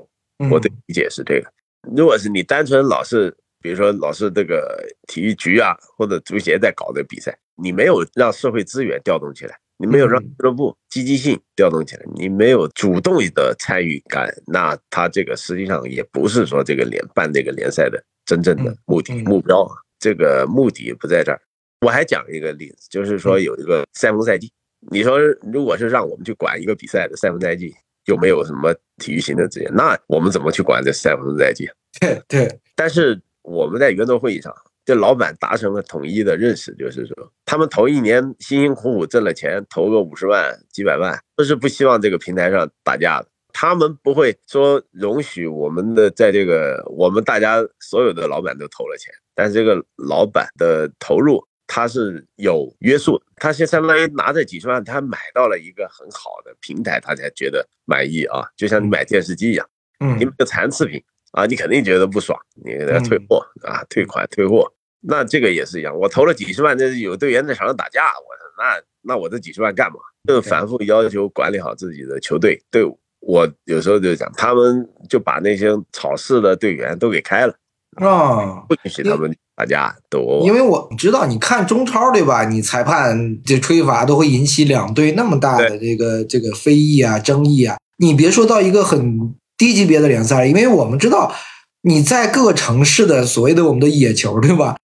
[0.50, 1.46] 我的理解是这个。
[1.94, 21.40] 如果是你单纯老是，比如说老是这个体育局啊或者足协在搞的比赛，你没有让社会资源调动起来，你没有让俱乐部积极性调动起来，你没有主动的参与感，那他这个实际上也不是说这个联办这个联赛的真正的目的目标，这个目的不在这儿。
[21.82, 24.50] 我还讲一个例子，就是说有一个赛风赛季，
[24.90, 25.18] 你说
[25.52, 27.74] 如果是让我们去管一个比赛的赛风赛季，
[28.06, 31.68] 又没有什么体育行政职业，那我们怎么去管这赛风赛季？
[32.00, 32.60] 对对。
[32.74, 34.54] 但是我们在圆桌会议上，
[34.86, 43.28] 这老板达成了统一的认识，就是说他们头一年辛辛苦苦挣了钱，投个五十万、几百万，都是不希望这个平台上打架的。
[43.52, 51.46] 他们不会说容许我们的在这个我们大家所有的老板都投了钱，但是这个老板的投入。
[51.68, 59.68] 他是有约束，他先相当于拿着几十万，他买到了一个很好的平台，他才觉得满意啊，就像你买电视机一样，
[59.98, 64.72] 嗯，你买个残次品啊，你肯定觉得不爽，你给他退货啊，退款退货，
[65.08, 68.26] 那这个也是一样，我投了几十万，这有队员在场上打架，我
[68.58, 69.96] 那那我这几十万干嘛？
[70.26, 77.54] 就反复要求管理好自己的球队队伍，我有时候就讲，他们就把那些草事的队员都给开了
[77.96, 79.34] 啊，不允许他们。
[79.58, 82.44] 打架斗殴，因为我知道，你看中超对吧？
[82.44, 87.78] 你裁判这吹罚都会引起两队那么大的这个这个非议啊、争议啊。
[87.96, 91.32] 你别说到一个很低级别的联赛，因为我们知道
[91.80, 94.76] 你在各个城市的所谓的我们的野球，对吧？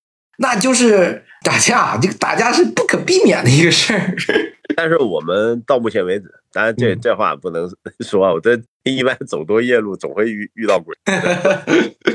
[0.42, 4.14] 那就是打架，这个打架是不可避免的一个事儿。
[4.76, 10.92] 但是我们到目前为止，当然这这话不能 说啊，我这一般走多夜路，总会遇遇到鬼。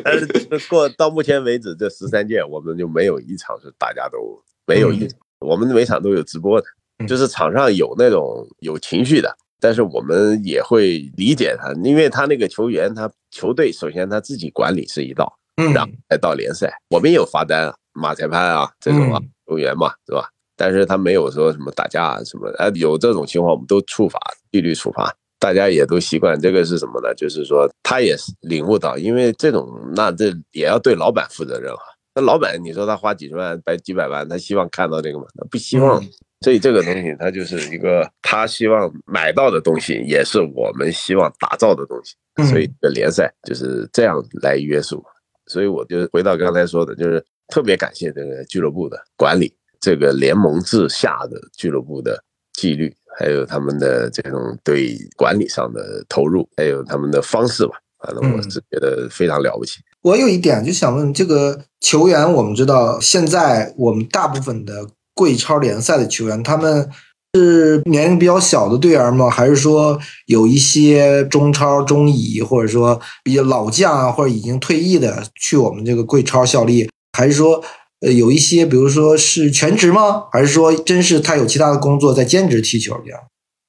[0.03, 4.17] 但是过到目前为止，这十三届我们就没有一场是大家都
[4.65, 5.07] 没有一，
[5.39, 6.67] 我们每场都有直播的，
[7.07, 15.37] 就是场上有那种有情绪的，但是我们也会理解他，因为他那个球员，他球队首先他自己管理是一道，
[15.73, 20.29] 然后再到联赛，我们也有罚单啊，马裁判啊这种啊球员嘛，是吧？
[20.55, 24.19] 但是他没有说什么打架啊什么，哎，有这种情况我们都处罚，
[24.51, 26.39] 纪律处罚，大家也都习惯。
[26.39, 27.13] 这个是什么呢？
[27.15, 31.79] 就是说他也是领悟到，因为这种那这也要对老板负责任啊。
[32.15, 35.25] 那老板你说他花几十万、百几百万，他希望看到这个吗？
[35.37, 36.03] 他不希望。
[36.41, 42.15] 所以这个东西他就是一个他希望买到的东西，也是我们希望打造的东西。
[42.49, 45.03] 所以这联赛就是这样来约束。
[45.47, 49.53] 所以我就回到刚才说的，就是特别感谢这个俱乐部的管理。
[49.79, 52.21] 这个联盟制下的俱乐部的
[52.53, 59.79] 纪律，还有他们的这种对管理上的投入，还有他们的方式吧，反正我是觉得非常了不起。
[60.01, 66.89] 我有一点就想问，这个球员，我们知道现在我们大部分的贵超联赛的球员，他们
[67.37, 69.29] 是年龄比较小的队员吗？
[69.29, 76.89] 还是说有一些中超、中乙，或者说比较老将啊，或者已经退役的去我们这个贵超效力？
[77.17, 77.63] 还是说？
[77.99, 80.25] 呃，有一些，比如说是全职吗？
[80.31, 83.19] 还是说真是他有其他的工作在兼职踢球这样？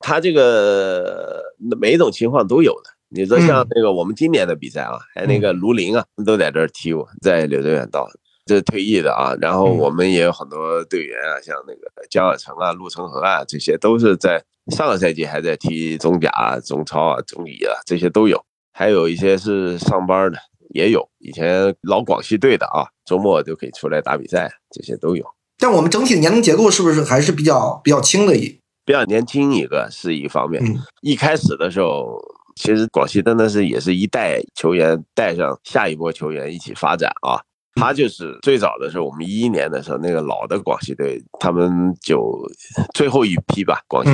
[0.01, 1.41] 他这个
[1.81, 2.91] 每一种情况都有的。
[3.09, 8.07] 你说像那个我们今年的比赛啊，还有那个卢林啊，都在这儿踢过，在柳州远道，
[8.49, 9.37] 这是退役的啊。
[9.41, 14.43] 然后我们也有很多队员啊，像那个江尔成啊、陆成河啊，这些都是在
[14.75, 18.43] 上个赛季还在踢中甲、中超啊、中乙啊，这些都有。
[18.73, 20.39] 还有一些是上班的。
[20.75, 25.25] 也有以前老广西队的啊，周末就可以出来打比赛，这些都有。
[25.57, 28.37] 但我们整体的年龄结构是不是还是比较比较轻的？
[28.37, 30.63] 一比较年轻一个是一方面。
[31.01, 32.21] 一开始的时候，
[32.55, 37.41] 其实广西真的是也是一代球员带上下一波球员一起发展啊。
[37.79, 42.39] 他就是最早的时候，我们一一年的时候，那个老的广西队，他们就
[42.95, 44.11] 最后一批吧，广西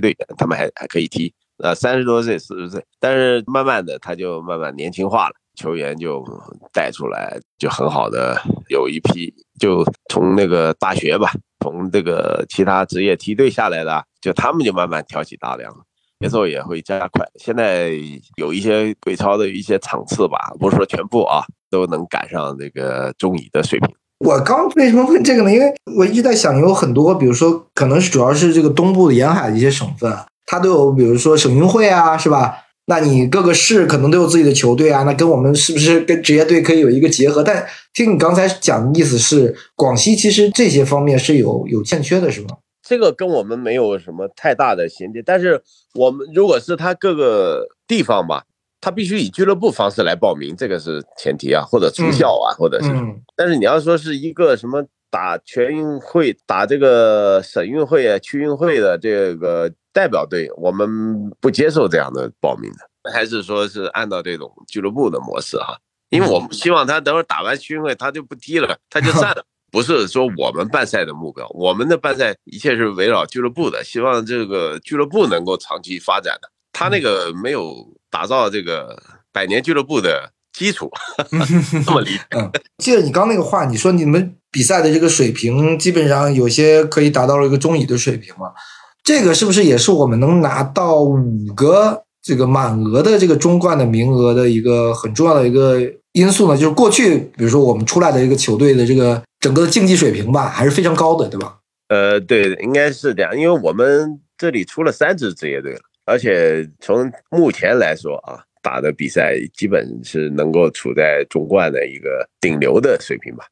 [0.00, 5.34] 队员他们还还可以踢，呃，三十多岁、四十岁，但是慢慢的他就慢慢年轻化了。
[5.56, 6.22] 球员就
[6.70, 15.74] 带出来，就很好的有一批，就从那个大学吧，从这个其他职业梯队下来的，就他们就慢慢挑起大梁，
[16.20, 17.26] 节奏也会加快。
[17.36, 17.92] 现在
[18.36, 21.42] 有一些鬼超的一些场次吧，不是说全部啊，
[21.76, 23.94] 都能赶上这个中乙的水平。
[24.20, 25.52] 我刚为什么问这个呢？
[25.52, 30.10] 因为我一直在想，有很多，比如说，可能是主要是这个东部的沿海的一些省份，
[30.46, 32.62] 它都有，比如说省运会啊，是吧？
[32.86, 37.42] 那你各个市可能都有自己的球队啊，那跟我们是不是跟职业队可以有一个结合？
[37.42, 42.56] 但听你刚才讲的意思是，广西其实这些方面是有有欠缺的，是吗？
[42.88, 45.60] 这个跟我们没有什么太大的衔接，但是
[45.94, 48.44] 我们如果是它各个地方吧，
[48.86, 52.88] 他必须以俱乐部方式来报名，这个是前提啊，或者出校啊，或者是。
[53.34, 59.68] 但是你要说是一个什么打全运会、打这个省运会啊、区运会的这个。
[59.96, 65.74] 代表队，我们不接受这样的报名的，还是说是按照这种俱乐部的模式哈？
[66.10, 69.42] 因为我们希望他等会儿打完区运会，他就不踢了， 他就散了。
[69.70, 76.50] 不是说我们办赛的目标，我们的办赛一切是围绕俱乐部的，希望这个俱乐部能够长期发展的。
[76.74, 77.74] 他那个没有
[78.16, 78.98] 打造这个
[79.30, 80.90] 百年俱乐部的基础，
[81.84, 82.50] 这么理解嗯。
[82.78, 88.52] 记得你刚那个话，你说你们比赛的这个水平，基本上有些可以达到了一个中乙的水平嘛？
[89.04, 95.78] 这个是不是也是我们能拿到五个这个满额的这个中冠的名额的一个很重要的一个
[96.12, 96.56] 因素呢？
[96.58, 101.58] 就是过去，比如说我们出来的一个球队的这个整个竞技水平吧，还是非常高的，对吧？
[101.90, 113.44] 呃，对，应该是这样，因为我们这里出了三支职业队了，而且从目前来说啊，打的比赛基本是能够处在中冠的一个顶流的水平吧。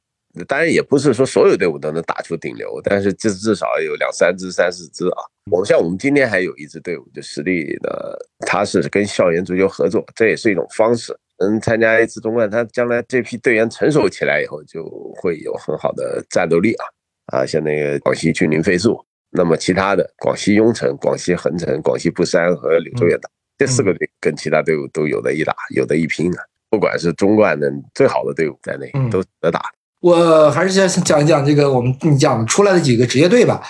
[0.49, 5.23] 当然也不是说所有队伍都能打出顶流，但是至至少有两三支、三四支啊。
[5.51, 11.17] 我们像我们今天还有一支队伍，就实力的，他是跟校园足球合作，这也是一种方式。
[11.39, 14.85] 能参加一次中冠，他将来这批队员成熟起来以后，就
[15.17, 16.85] 会有很好的战斗力啊
[17.27, 17.47] 啊！
[17.47, 19.05] 像那个广西俊林飞速，
[19.37, 23.29] 那么其他的广西雍城、广西横城、广西布山和柳州远大
[23.59, 26.39] 这四个队跟其他队伍都有的一打，有的一拼啊！
[26.71, 29.61] 不管是中冠的最好的队伍在内，都得打。
[30.01, 33.63] 我还是先讲一讲这个我们你讲出来的几个职业队吧。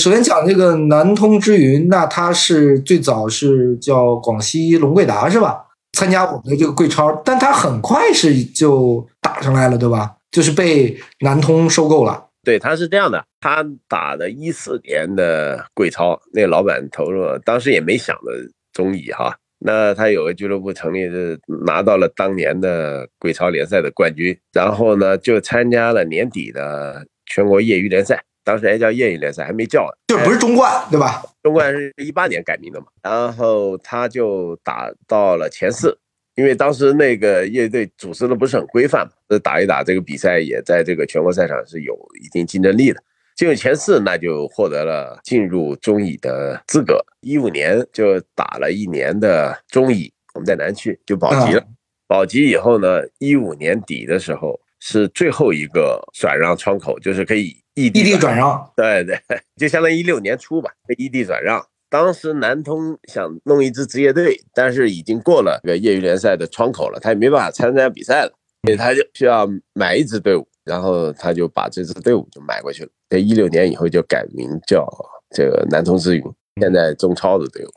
[0.00, 5.66] 首先讲这个南通之云，那他是最早是叫广西龙贵达是吧？
[5.92, 10.12] 参加我们的这个贵超，但他很快是就打上来了，对吧？
[10.30, 12.26] 就是被南通收购了。
[12.44, 18.32] 对，他是这样的，他打的一四年的贵超，那个老板投入，当时也没想着
[18.72, 19.36] 中乙哈。
[19.64, 31.22] 那他有个俱乐部成立，是拿到了当年的贵超联赛的冠军，然后呢就参加了年底的全国业余联赛，当时还叫业余联赛，还没叫，就不是中冠，对吧？
[31.44, 35.96] 中冠是一八年改名的嘛，然后他就打到了前四。
[36.34, 43.02] 因为当时那个乐队组织的不是很规范嘛，这打一打这个比赛也在这个全国赛场是有一定竞争力的。
[43.34, 47.04] 进入前四，那就获得了进入中乙的资格。
[47.20, 51.64] 一五年就打了一年的中乙，我们在南区就保级了。
[52.06, 58.70] 保级以后呢，一五年底的时候是最后一个转让窗口，就是可以异地转让。
[58.76, 59.18] 对对，
[59.56, 61.64] 就相当于一六年初吧，异地转让。
[61.92, 68.32] 当时南通想弄一支职业队，但是已经过了这个业余联赛的窗口了，他也没办法参加比赛了，
[68.62, 72.88] 所以他就需要买一支队伍，然后他就把这支队伍就买过去了。
[73.10, 74.88] 在一六年以后就改名叫
[75.36, 76.24] 这个南通之云，
[76.62, 77.70] 现在中超的队伍。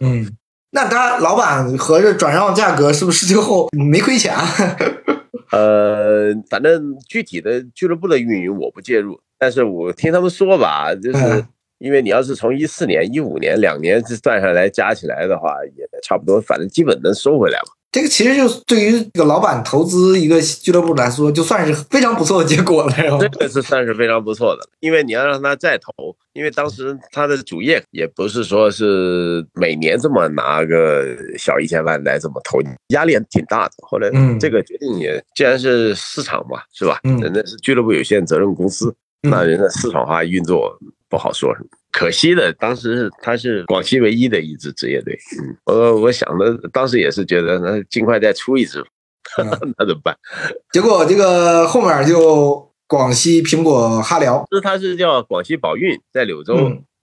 [0.00, 0.26] 嗯，
[0.70, 4.34] 那他老板合着转让价格是不是最后没亏钱？
[4.34, 4.46] 啊
[5.52, 11.44] 呃，反正具体的俱乐部的运营我不介入，但是我听他们说吧，就是。
[11.78, 17.72] 因为你要是从一四年、一五年两年算下来加起来的话，也差不多，反正基本能收回来嘛。
[17.90, 22.92] 这个其实就对于这个老板投资一个俱乐部来说，就算是非常不错的结果了。
[23.18, 32.58] 这个是算是非常不错的，因为你要让他再投，因为当时他的主业也不是说是每年这么拿个小一千万来这么投，
[32.88, 33.72] 压力挺大的。
[33.78, 37.00] 后来这个决定也，既然是市场嘛，是吧？
[37.02, 40.78] 人家是俱乐部有限责任公司，那人家市场化运作。
[41.08, 45.18] 不好说什么，可惜的，当时是他是广西唯一的一支职业队。
[45.40, 48.84] 嗯，我我想的当时也是觉得，那尽快再出一支，
[49.76, 50.16] 那怎么办？
[50.72, 56.54] 结果这个后面就广西苹果哈辽，是他是叫广西宝运，在柳州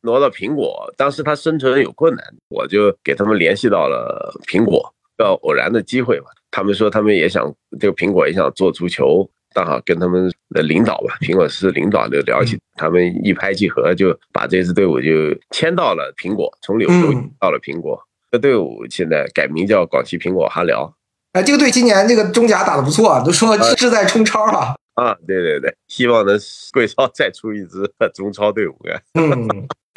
[0.02, 6.28] 挪到苹果，当时他生存有困难，我就给他们联系到了苹果，叫偶然的机会吧。
[6.52, 9.30] 他们说他们也想，这个苹果也想做足球。
[9.56, 17.98] 刚好跟他们的领导吧，苹果是领导就聊起，他们一拍即合，就把这支队伍就迁到了苹果，从柳州到了苹果。
[18.30, 20.94] 这队伍现在改名叫广西苹果哈辽。
[21.32, 24.76] 哎，这个队今年这个中甲打得不错，都说志在冲超啊。
[24.96, 26.38] 啊，对对对，希望能
[26.74, 28.76] 贵超再出一支 中超队伍。
[29.16, 29.48] 嗯，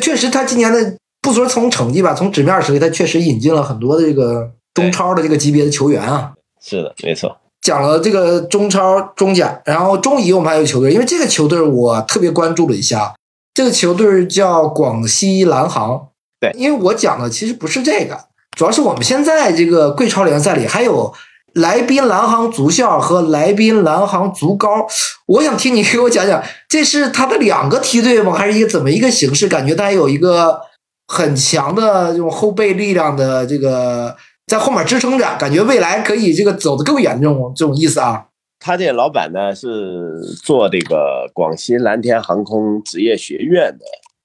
[0.05, 6.33] 确实，他今年的不说从成绩吧，从纸面实力，他确实引进了很多的这个中超的这个级别的球员啊。
[6.61, 7.37] 是的，没错。
[7.69, 13.15] 讲了这个中超、中甲，然后中乙我们还有球队，因为这个球队我特别关注了一下，
[13.53, 16.09] 这个球队叫广西蓝航。
[16.41, 18.19] 对，因为我讲的其实不是这个，
[18.57, 21.13] 主要是我们现在这个贵超联赛里还有
[21.53, 24.87] 来宾蓝航足校和来宾蓝航足高，
[25.27, 28.33] 我想听你给我讲讲，这是他的两个梯队吗？
[28.33, 29.47] 还是一个怎么一个形式？
[29.47, 30.59] 感觉他有一个
[31.07, 34.17] 很强的这种后备力量的这个。
[34.49, 38.29] 在后面支撑着，感觉未来可以这个走得更远，这种这种意思啊。
[38.59, 43.85] 他这老板呢是做这个广西蓝天航空职业学院的，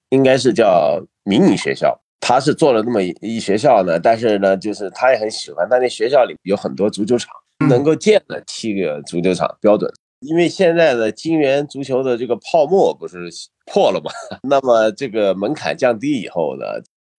[0.09, 1.99] 应该是叫迷你学校。
[2.19, 5.67] 他是做了那么一学校呢，但是呢，就是他也很喜欢。
[5.69, 7.29] 他那学校里有很多足球场，
[7.69, 9.91] 能够建了七个足球场标准。
[10.21, 13.29] 因为现在的金元足球的这个泡沫不是
[13.65, 14.09] 破了吗？
[14.49, 16.65] 那么这个门槛降低以后呢？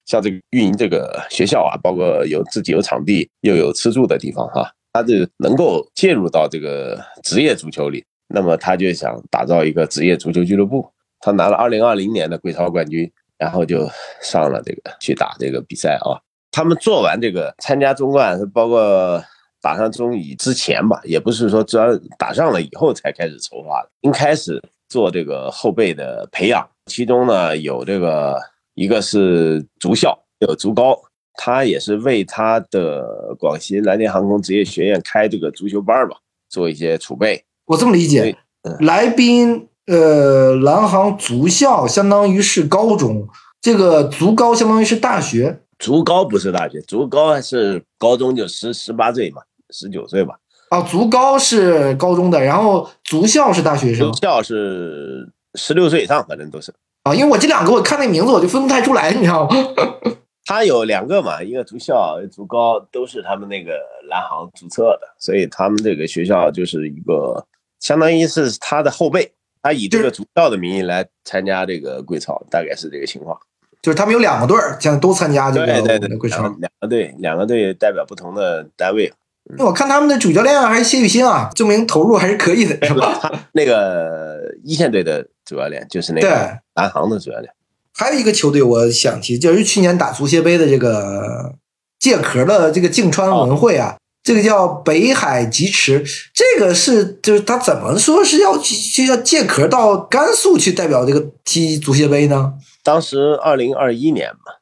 [0.06, 8.04] 像这个运营这个学校啊，包括有自己有场地，又有吃住的地方哈，他就能够介入到这个职业足球里。
[8.28, 10.86] 那么他就想打造一个职业足球俱乐部。
[11.20, 13.88] 他拿了二零二零年的贵超冠军，然后就
[14.20, 16.20] 上了这个去打这个比赛啊。
[16.50, 19.22] 他们做完这个参加中冠，包括
[19.62, 21.86] 打上中乙之前吧，也不是说只要
[22.18, 28.38] 打上了以后才开始筹划的，应开始做这个后备的培养，其中呢有这个。
[28.74, 31.00] 一个是足校，有足高，
[31.34, 36.16] 他也是为他的广西蓝天航空职业学院开这个足球班吧，
[36.48, 37.44] 做一些储备。
[37.66, 38.36] 我这么理解，
[38.80, 43.28] 来宾呃，蓝航足校相当于是高中，
[43.60, 45.60] 这个足高相当于是大学。
[45.78, 50.38] 足高不是大学，足高是高中，就十十八岁嘛，十九岁吧。
[50.70, 54.10] 啊，足高是高中的，然后足校是大学生。
[54.10, 56.72] 足校是十六岁以上，反正都是。
[57.04, 59.56] 啊，因为我这两个我看那名字我就分不太出来，你知道吗？
[60.46, 63.78] 他有两个嘛，一个足校、足高都是他们那个
[64.08, 67.46] 蓝航注册的，所以他们这个学校就是一个
[67.80, 69.32] 相当于是他的后辈，
[69.62, 73.38] 他以这个足校的名义来参加这个贵超，大概是这个情况。
[73.82, 76.42] 就是他们有两个队儿，现在都参加这个贵超。
[76.42, 79.12] 两两个队，两个队代表不同的单位。
[79.58, 83.20] 我看他们的主教练还是谢雨欣啊，证明投入还是可以的，是吧？
[83.52, 87.52] 那个一线队的主教练就是那对个南航的主教练。
[87.92, 91.54] 还有一个球队我想提，就是去年打足协杯的这个
[92.00, 102.54] 借壳的这个静川文汇啊，这个叫北海吉驰，这个是就是他怎么说是要去去要借壳到甘肃去代表这个踢足协杯呢？
[102.82, 104.54] 当时二零二一年嘛，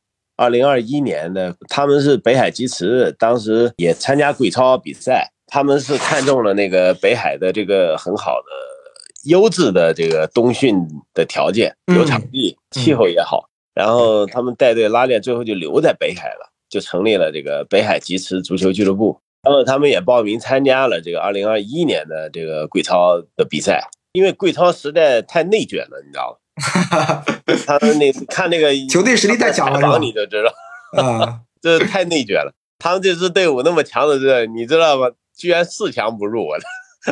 [0.43, 10.75] 二零二一年的他们是北海吉池，当时也参加贵超比赛，他们是看中了那个北海的这个很好的优质的这个冬训
[11.15, 19.17] 的条件，嗯有场地，气候也好，然后他们带队拉练，最后就留在北海了，就成立了这个北海吉池足球俱乐部。
[19.45, 23.81] 然后他们也报名参加了这个二零二一年的这个贵超的比赛，
[24.13, 26.37] 因为贵超实在太内卷了，你知道吗？
[27.67, 29.93] 他们那看那个球队实力太强了是吧？
[29.93, 32.53] 榜你就知道，啊， 这太内卷了。
[32.79, 35.09] 他们这支队伍那么强的这，你知道吗？
[35.37, 36.65] 居然四强不入，我的。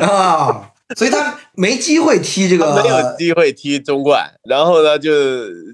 [0.05, 4.29] 啊，所以他没机会踢这个，没有机会踢中冠。
[4.43, 5.11] 然后呢，就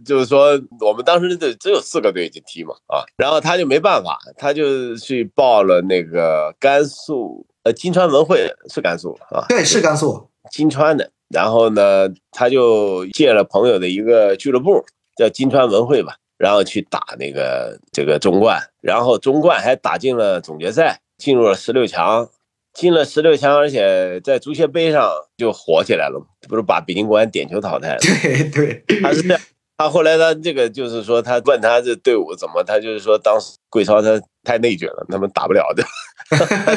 [0.05, 11.11] 就是说，我们当时就只有四个队去踢嘛，啊，然后他就没办法，他就去报了那个甘肃呃金川文汇是甘肃啊，对，是甘肃，金川的。
[11.29, 14.85] 然后呢，他就借了朋友的一个俱乐部，
[15.17, 22.29] 叫金川文汇吧，然后去打那个这个中冠，然后中冠还打进了总决赛，进入了十六强，
[22.73, 27.99] 进了十六强，而且在足协杯上就火起来了，不是把北京国安点球淘汰了。
[27.99, 28.49] 对
[28.85, 29.41] 对，他是这样，
[29.77, 35.83] 他后来他这个就是说，他问他这队伍怎么，他就是说当时贵超他太内卷了，他们打不了的，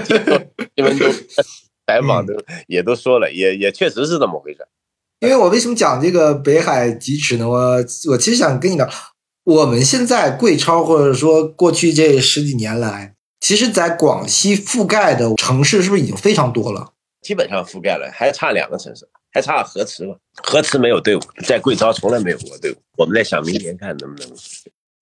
[0.01, 0.41] 结果
[0.75, 1.07] 你们都
[1.91, 2.35] 采访都
[2.69, 4.59] 也都说了，也也确实是这么回事。
[5.19, 7.49] 因为我为什么讲这个北海吉池呢？
[7.49, 7.77] 我
[8.11, 8.89] 我其实想跟你聊，
[9.45, 16.93] 我们现在贵超或者说过去这十几年来，其实在广西覆盖的城市是不是已经非常多了？
[17.21, 20.15] 基本上覆盖了，还差两个城市，还差河池吧。
[20.43, 22.77] 河池没有队伍，在贵超从来没有过队伍。
[22.97, 24.31] 我们在想明年看能不能。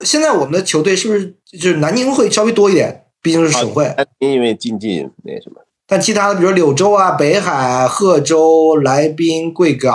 [0.05, 3.05] 现在我们的球队是不是就是南宁会稍微多一点？
[3.21, 9.95] 毕竟是省会，因为经济那什么，但其他的比如柳州啊、北海、贺州、来宾、贵港、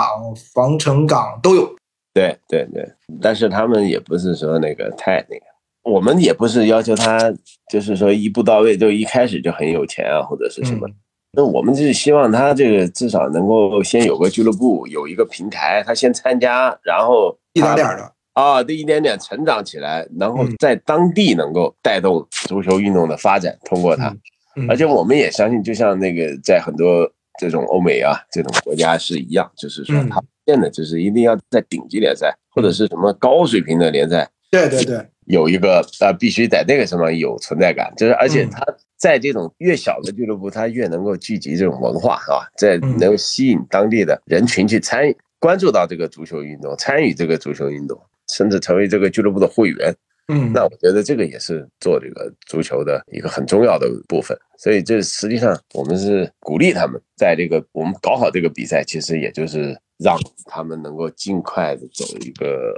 [0.52, 1.72] 防城港都有。
[2.12, 2.84] 对对对，
[3.22, 5.44] 但是他们也不是说那个太那个，
[5.84, 7.32] 我们也不是要求他，
[7.70, 10.88] 就是说一步到位，就一开始就很有钱啊，或者是什么。
[10.88, 10.94] 嗯
[11.36, 24.10] 那我们就是希望他这个至少能够先有个俱乐部，有一个平台，他先参加，然后一点点的，啊，这一点点成长起来，然后嗯在当地能够带动足球运动的发展，通过他。
[24.10, 24.20] 嗯
[24.68, 30.08] 而且我们也相信，就像那个在很多这种欧美啊这种国家是一样，就是说嗯。
[30.08, 38.50] 他变的就是一定要在顶级联赛或者是什么高水平的联赛对对对，有一个啊，必须在那个什么有存在感，就是而且嗯。
[38.50, 42.48] 他在这种越小的俱乐部，他越能够聚集这种文化，是吧？
[42.58, 42.98] 在嗯。
[42.98, 47.98] 能够吸引当地的人群去参与、关注到这个足球运动，参与这个足球运动，
[48.28, 49.94] 甚至成为这个俱乐部的会员。
[50.28, 62.74] 嗯，那我觉得这个也是做这个足球的一个很重要的部分，所以这实际上我们是鼓励他们在这个我们搞好这个比赛，其实也就是让他们能够尽快的走一个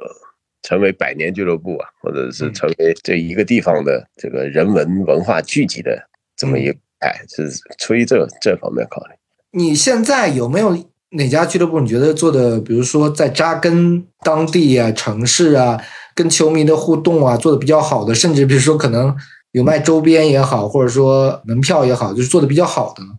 [0.63, 5.97] 成为百年俱乐部啊，或者是成为这一个地方的这个人文文化聚集的
[6.37, 9.15] 这么一个哎，是出于这这方面考虑。
[9.53, 10.77] 你现在有没有
[11.11, 15.81] 哪家俱乐部你觉得做的，比如说在扎根当地啊、城市啊，
[16.15, 19.17] 跟球迷的互动啊，做的比较好的，甚至比如说可能
[19.53, 23.11] 有卖周边也好，或者说门票也好，就是做的比较好的呢？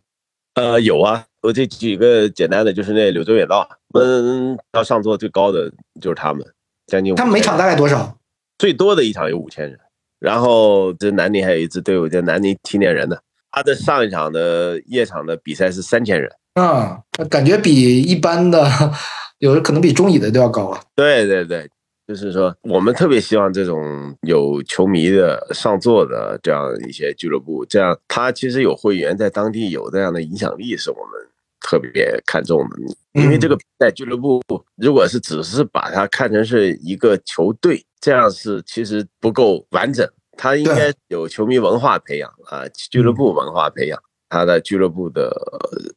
[0.55, 5.71] 呃，有啊，我这举个简单的，就是那柳州远道，嗯，到上座最高的
[6.01, 6.45] 就是他们，
[6.87, 8.17] 将近他们每场大概多少？
[8.57, 9.79] 最多的一场有五千人，
[10.19, 13.21] 然后这南宁还有一支队伍叫南宁青年人的，
[13.51, 16.29] 他的上一场的夜场的比赛是三千人。
[16.61, 16.99] 啊、
[17.29, 18.67] 感觉比一般的
[19.39, 20.81] 有的可能比中乙的都要高啊。
[20.95, 21.69] 对对对，
[22.07, 31.29] 就是说我们特别希望这种有球迷的上座的这样一些俱乐部，这样他其实有会员在当地有这样的影响力，是我们
[31.61, 32.77] 特别看重的。
[33.13, 34.41] 因为这个比赛俱乐部
[34.75, 40.07] 如果是只是把它看成是一个球队，这样是其实不够完整。
[40.39, 43.99] 它应该有球迷文化培养啊，俱乐部文化培养，
[44.29, 45.31] 它的俱乐部的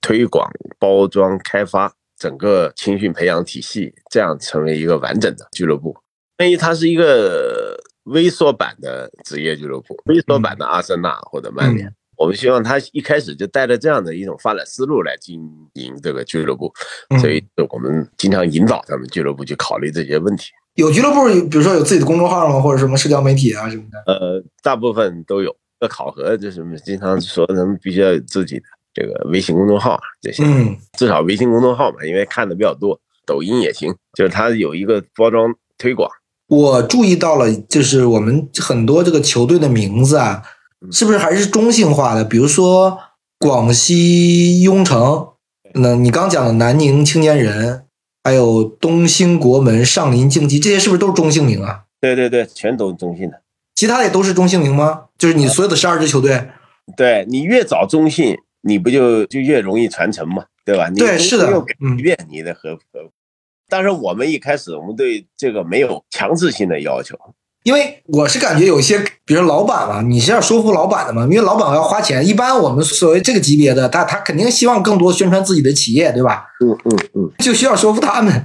[0.00, 5.96] 推广、包装、开发，整个青训培养体系，这样成为一个完整的俱乐部。
[6.38, 11.92] 因为它是一个微缩版的职业俱乐部，微缩版的阿森纳或者曼联。
[12.16, 15.40] 我们希望他一开始就带着这样的一种发展思路来经
[15.72, 16.70] 营这个俱乐部，
[17.08, 20.50] 嗯所以我们经常引导他们俱乐部去考虑这些问题。
[20.74, 24.12] 有俱乐部，比如说有自己的公众号吗，或者什么社交媒体啊什么的？
[24.12, 25.56] 呃，大部分都有。
[25.80, 33.00] 要考核就是经常说咱们必须要有自己的这个微信公众号这些，嗯，至少微信公众号嘛，因为看的比较多。
[33.26, 36.10] 抖音也行，就是它有一个包装推广。
[36.48, 40.42] 我注意到了，就是我们很多这个球队的名字啊，
[40.90, 42.24] 是不是还是中性化的？
[42.24, 42.98] 比如说
[43.38, 45.28] 广西雍城，
[45.74, 47.84] 那你刚讲的南宁青年人，
[48.24, 51.84] 还有东兴国门、上林竞技，这些是不是都是中性名啊？
[52.00, 53.40] 对对对，全都是中性的。
[53.80, 55.04] 其他的也都是中性名吗？
[55.16, 56.50] 就是你所有的十二支球队，
[56.98, 60.90] 对你越早中性，你不就就越容易传承嘛，对吧？
[60.90, 61.46] 对，是的。
[61.82, 62.82] 嗯，变你的和和。
[63.70, 67.16] 但是我们一开始，我们对这个没有强制性的要求，
[67.62, 72.28] 因为我是感觉有一些，比如老板嘛，你是要说服老板的嘛，因为老板要花钱。
[72.28, 76.48] 一般我们所谓这个级别的，他他肯定希望更多宣传自己的企业，对吧？
[76.62, 78.44] 嗯嗯嗯，就需要说服他们。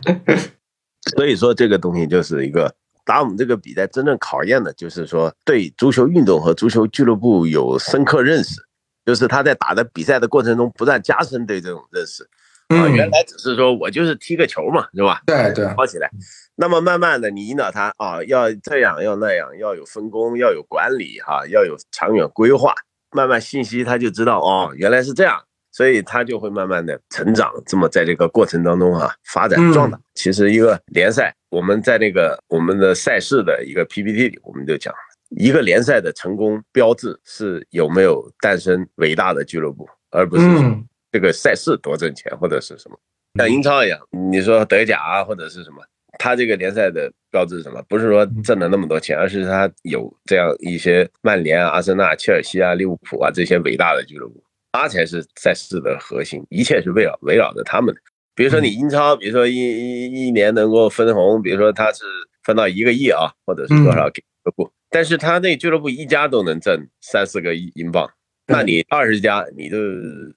[1.18, 2.74] 所以说，这个东西就是一个
[3.06, 8.60] 打我们这个比赛真正考验的，就是说对足球运动和足球俱乐部有深刻认识，
[9.06, 12.28] 就是他在打的比赛的过程中不断加深对这种认识。
[12.70, 15.22] 啊，原来只是说我就是踢个球嘛，是吧？
[15.28, 16.10] 对对，跑起来。
[16.56, 22.74] 那么慢慢的，你引导他啊，要这样，要那样，要有分工，要有管理，哈，要有长远规划。
[23.12, 25.40] 慢慢信息他就知道哦，原来是这样，
[25.76, 27.52] 所以他就会慢慢的成长。
[27.66, 30.00] 这么在这个过程当中啊，发展壮大。
[30.14, 34.94] 其实一个联赛，我们在那个我们的赛事的一个 PPT 里，我们就讲，
[35.32, 40.46] 一个联赛的成功标志是有没有诞生伟大的俱乐部，而不是。
[41.12, 43.00] 这个赛事多挣钱，或者是什么，
[43.36, 43.98] 像英超一样，
[44.32, 45.78] 你说德甲啊，或者是什么，
[46.20, 47.82] 他这个联赛的标志是什么？
[47.88, 54.44] 不是说挣了那么多钱，而是他有这样一些曼联啊、阿森纳、切尔西啊、利物浦啊这些伟大的俱乐部，
[54.76, 58.02] 它才是赛事的核心，一切是围绕围绕着他们的。
[58.36, 62.04] 比如说你英超，比如说一一一年能够分红，比如说他是
[62.44, 68.06] 分到一个亿啊，或者是多少给俱乐部，但是他那俱乐部一家都能挣三四个亿英镑。
[68.48, 69.78] 那你二十家，你就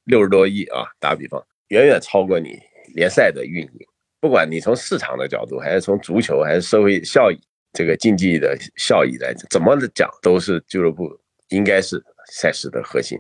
[0.05, 0.87] 六十多亿啊！
[1.01, 2.57] 打比方，远远超过你
[2.95, 3.87] 联赛的运营。
[4.21, 7.37] 不管你从市场的角度，还是从足球，还是社会效益，
[7.73, 11.11] 这个竞技的效益来讲，怎么讲都是俱乐部
[11.49, 13.19] 应该是赛事的核心。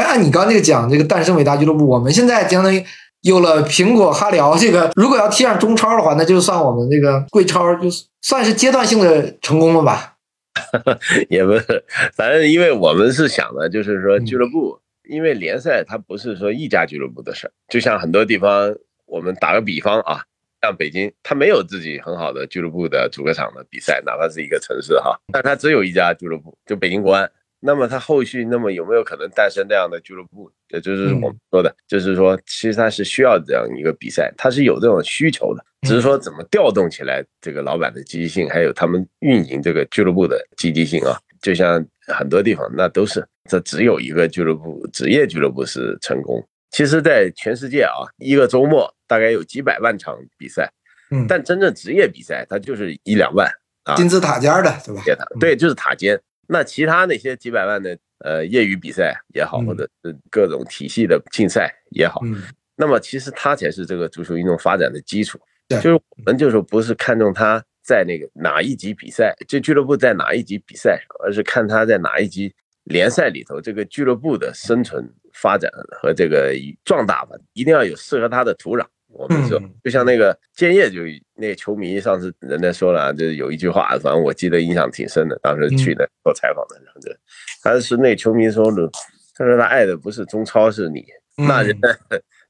[0.00, 2.82] 哎，按你刚那个讲，这个诞生伟大俱乐部，我们现在相当于
[3.20, 7.88] 有了苹果、哈聊，这个如果要踢上中超的话，那就算我们这个贵超，就
[8.22, 10.14] 算是阶段性的成功了吧。
[11.28, 11.84] 也不是，
[12.14, 18.74] 反正因为我们是想的，就是说俱乐部，因为联赛它不是说一家俱乐部的事儿，就像很多地方，
[19.06, 20.22] 我们打个比方啊，
[20.62, 27.30] 像北京，它没有自己很好的俱乐部的主客场的比赛，哪怕是一个城市哈，但它只有一家俱乐部，就北京国安。
[27.60, 30.50] 那么他后续那么有没有可能诞生这样的俱乐部？
[30.70, 41.18] 也就是我们说的，就是说其实他是需要这样一个比赛，他是有这种需求的，只是说怎么调动起来这个老板的积极性，还有他们运营这个俱乐部的积极性啊。
[41.42, 46.46] 就像很多地方那都是，这只有一个俱乐部，职业俱乐部是成功。
[46.70, 50.70] 其实，在全世界啊，一个周末大概有几百万场比赛，
[51.10, 53.50] 嗯，但真正职业比赛它就是一两万
[53.84, 55.26] 啊，金字塔尖的，对吧？
[55.40, 56.20] 对，就是塔尖。
[56.52, 62.20] 那其他那些几百万的呃业余比赛也好，或者是各种体系的竞赛也好，
[62.74, 65.38] 那么其实它才是这个足球运动发展的基础。
[65.68, 75.70] 就是我们就是不是看重他在那个哪一级比赛，这俱乐部在哪一级比赛，而是看他在哪一级联赛里头，这个俱乐部的生存发展
[76.02, 76.52] 和这个
[76.84, 78.84] 壮大吧，一定要有适合它的土壤。
[79.12, 81.00] 我们说，就像那个建业，就
[81.34, 85.38] 那个球迷上次人家说了，就是有一句话，反正我记得印象挺深的。
[85.42, 87.00] 当时去的做采访的时候，
[87.62, 88.88] 他是那球迷说的，
[89.34, 91.04] 他说他爱的不是中超，是你。
[91.48, 91.74] 那人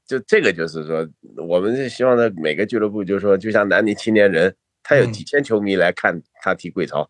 [0.05, 1.07] 就这个就是说，
[1.47, 4.53] 我们是希望在每个俱乐部，就是说，就像南宁青年人，
[4.83, 7.09] 他有几千球迷来看他踢贵超，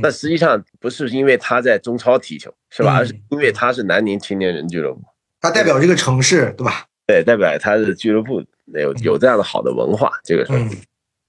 [0.00, 2.96] 那实际上不是因为他在中超踢球，是吧？
[2.96, 5.02] 而是因为他是南宁青年人俱乐部，
[5.40, 6.86] 他代表这个城市，对吧？
[7.06, 8.42] 对，代表他是俱乐部。
[8.74, 10.52] 有有这样的好的文化，这个是。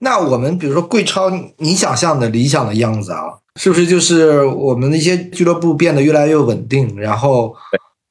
[0.02, 3.24] 那我们比如说贵超，你想象的理想的样子啊，
[3.60, 7.54] 是不是就是我们的一些俱乐部变得越来越稳定，然后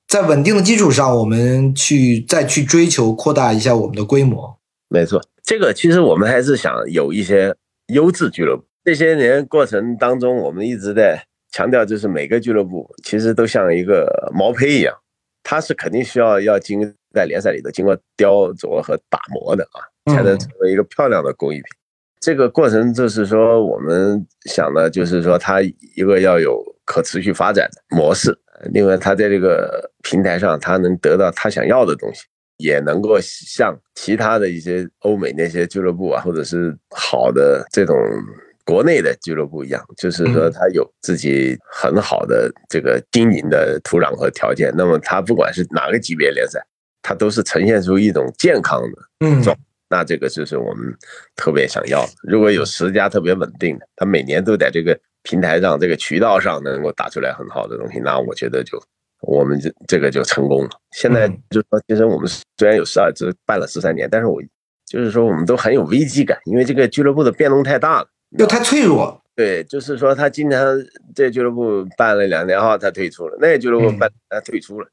[0.06, 4.58] 在稳定的基础上，我们去再去追求扩大一下我们的规模？
[4.88, 7.56] 没错，这个其实我们还是想有一些
[7.94, 8.64] 优质俱乐部。
[8.84, 14.94] 这些年过程当中，我们一直在强调，就是每个俱乐部其实都像一个毛坯一样，
[15.42, 16.94] 它是肯定需要要经。
[17.14, 21.64] 在联赛里头经过雕琢和打磨的啊，才能成为一个漂亮的工艺品。
[22.20, 28.36] 这个过程就是说，我们想的就是说，它一个要有可持续发展的模式，
[28.72, 32.24] 另外它在这个平台上，它能得到他想要的东西，
[32.56, 37.96] 也能够像其他的一些欧美那些俱乐部啊，或者是好的这种
[38.64, 44.74] 国内的俱乐部一样，就是说他有自己很好的这个经营的土壤和条件。
[44.76, 46.60] 那么他不管是哪个级别联赛，
[47.08, 49.56] 它都是呈现出一种健康的嗯状。
[49.88, 50.94] 那这个就是我们
[51.34, 52.12] 特别想要的。
[52.24, 58.78] 如果有十家特别稳定的，它每年都在这个平台上、这个渠道上能够打出来很好的东西，那我觉得就
[59.22, 60.70] 我们这这个就成功了。
[60.90, 62.28] 现在就说，其实我们
[62.58, 64.42] 虽然有十二支办了十三年，但是我
[64.84, 69.18] 就是说我们都很有危机感，因为这个俱乐部的变动太大了，又太脆弱。
[69.34, 70.60] 对，就是说他经常
[71.14, 74.86] 这俱乐部办了两年后他退出了，那个俱乐部办他退出了。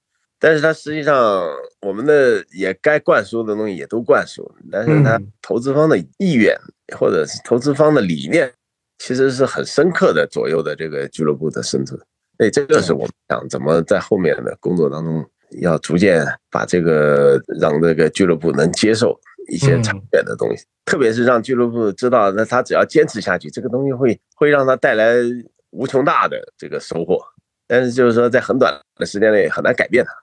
[0.46, 1.44] 但是它实际上，
[1.82, 6.56] 我们的也该灌输的东西也都灌输了，但是它投资方的意愿
[6.96, 8.54] 或者是投资方的理念，
[9.00, 12.00] 其实是很深刻的左右的这个俱乐部的生存。
[12.38, 15.28] 所以这个是我们想怎么在后面的工作当中，
[15.62, 19.20] 要逐渐把这个让这个俱乐部能接受
[19.52, 25.16] 一些长远的东西，特别是让俱乐部知道，那他只要坚持下去，这个东西会会让他带来
[25.72, 27.20] 无穷大的这个收获。
[27.66, 30.14] 但是就是说，在很短的时间内很难改变它。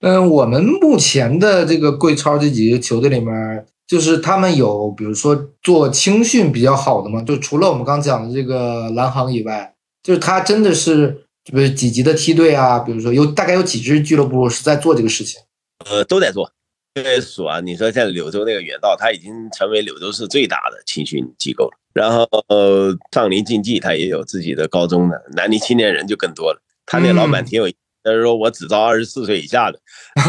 [0.00, 15.40] 嗯，我们目前的这个贵超这几个球队里面，就是他们有，比如说做青训比较好的嘛，就除了我们刚讲的这个蓝航以外，就是他真的是，比如几级的梯队啊，比如说有大概有几支俱乐部是在做这个事情。
[15.88, 16.50] 呃，都在做。
[16.94, 21.78] 因为数啊，你说像柳州那个远道，他已经成为柳州市最大的青训机构了。
[21.94, 22.28] 然后
[23.12, 26.60] 上林竞技，他也有自己的高中的，南宁青年人就更多了。
[26.84, 27.70] 他那老板挺有。
[28.06, 29.80] 他说：“我只招二十四岁以下的，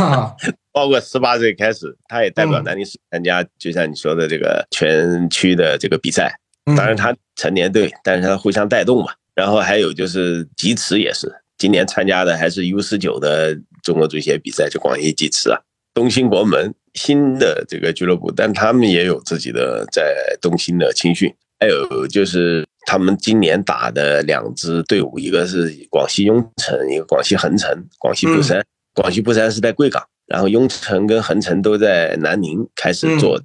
[0.73, 6.35] 包括十八岁开始，他也代表南宁市参加，就像你说的这个全区的这个比赛。
[6.75, 9.13] 当然他成年队，但是他互相带动嘛。
[9.35, 15.59] 然后还有就是吉池也是，今年参加的还是 U 十九的中国足协比赛，就广义吉池啊，
[15.93, 27.69] 东兴国门新的这个俱乐部，但他们也有自己的在东兴的青训，还有就是。”他们今年打的两支队伍，一个是广西雍城，一个广西横城。
[27.99, 28.65] 广西布山，
[28.95, 33.37] 广西布山是在贵港，然后雍城跟横城都在南宁开始做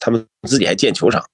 [0.00, 1.24] 他们自己还建球场，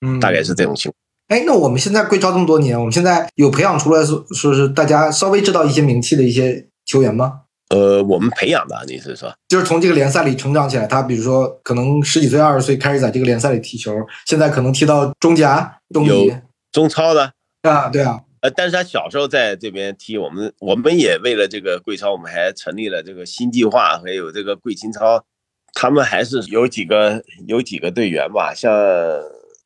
[0.00, 0.96] 嗯，大概是这种情况。
[1.28, 7.42] 哎，那我们现在贵超这么多年，我们现在有培养出来说说是大家稍微知道一些名气的一些球员吗？
[7.70, 13.94] 呃，我们培养的，你是说，就是从这个联赛里成长起来，他比如说可能十几岁、二十岁开始在这个联赛里踢球，
[14.26, 16.34] 现在可能踢到中甲、中乙、
[16.72, 17.32] 中超的？
[17.62, 25.24] 啊，对啊，呃，但是他小时候在这边踢，我们我们也为了这个贵超，我们还成立了这个新计划，还有这个贵青超，
[25.72, 28.72] 他们还是有几个有几个队员吧，像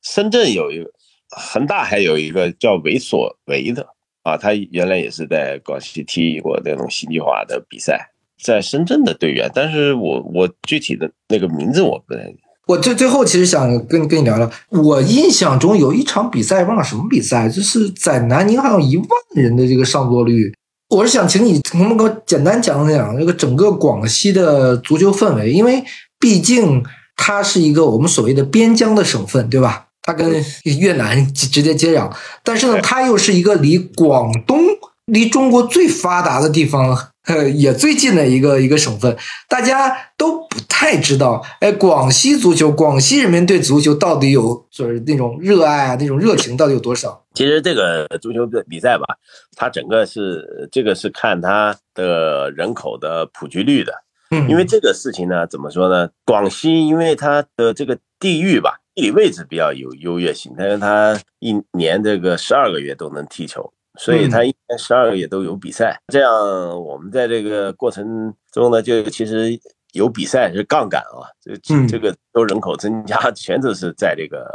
[0.02, 0.90] 深圳有一个，
[1.30, 3.86] 恒大还有一个叫韦所维的。
[4.25, 8.11] 啊，他原来也是在广西踢过那种新计划的比赛，
[8.43, 12.35] 在深圳的队员，但是我我具体的那个名字我不太。
[12.66, 20.51] 我最最后其实想跟跟你聊聊，我印象中有一场比赛，忘了什么比赛，就是在南宁好像一万人的这个上座率。
[20.89, 25.85] 我是想请你能不能给我简单讲讲这个整个广西的足球氛围，因为
[26.18, 26.83] 毕竟
[27.16, 29.84] 它是一个我们所谓的边疆的省份，对吧？
[30.05, 30.44] 它跟
[30.80, 34.61] 越南直接接壤，但是呢，它又是一个离广东、
[35.07, 36.94] 离中国最发达的地方，
[37.24, 39.16] 呃，也最近的一个一个省份。
[39.48, 47.24] 大家都不太知道，哎，广西足球，广西人民对足球到底有就是那种热爱啊，那种热情到底有多少？
[47.32, 49.05] 其实这个足球的比赛吧，
[49.57, 53.94] 它整个是这个是看它的人口的普及率的，
[54.32, 56.11] 嗯，因为这个事情呢，怎么说呢？
[56.26, 58.80] 广西因为它的这个地域吧。
[58.95, 65.99] 地理位置比较有优越性，但是他一年这个十二个月都能踢球，所以他一年十二个月都有比赛。
[66.12, 66.30] 这样
[66.80, 69.59] 我们在这个过程中呢，就其实
[69.92, 74.47] 有比赛是杠杆啊，这这个都人口增加，全都是在这个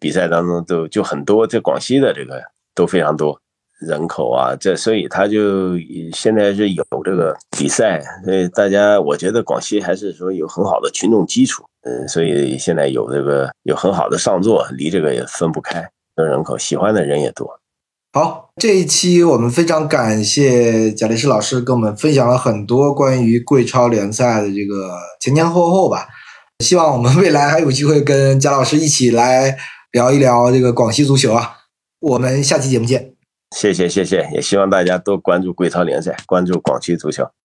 [0.00, 2.42] 比赛当中都就很多，在广西的这个
[2.74, 3.40] 都非常多
[3.78, 5.78] 人口啊，这所以他就
[6.12, 11.64] 现在是有这个比赛，所以大家我觉得广西还是说有很好的群众基础。
[11.86, 17.60] 嗯，所以现在有这个有很好的上座，离这个也分不开，人口喜欢的人也多。
[18.12, 26.08] 好，这一期我们非常感谢贾律师老师跟我们分享了很多关于贵超联赛的这个前前后后吧。
[26.64, 29.56] 希望我们未来还有机会跟贾老师一起来
[29.92, 31.58] 聊一聊这个广西足球啊。
[32.00, 33.12] 我们下期节目见。
[33.54, 37.28] 谢谢谢谢，也希望大家多关注贵超联赛，关注广西足球。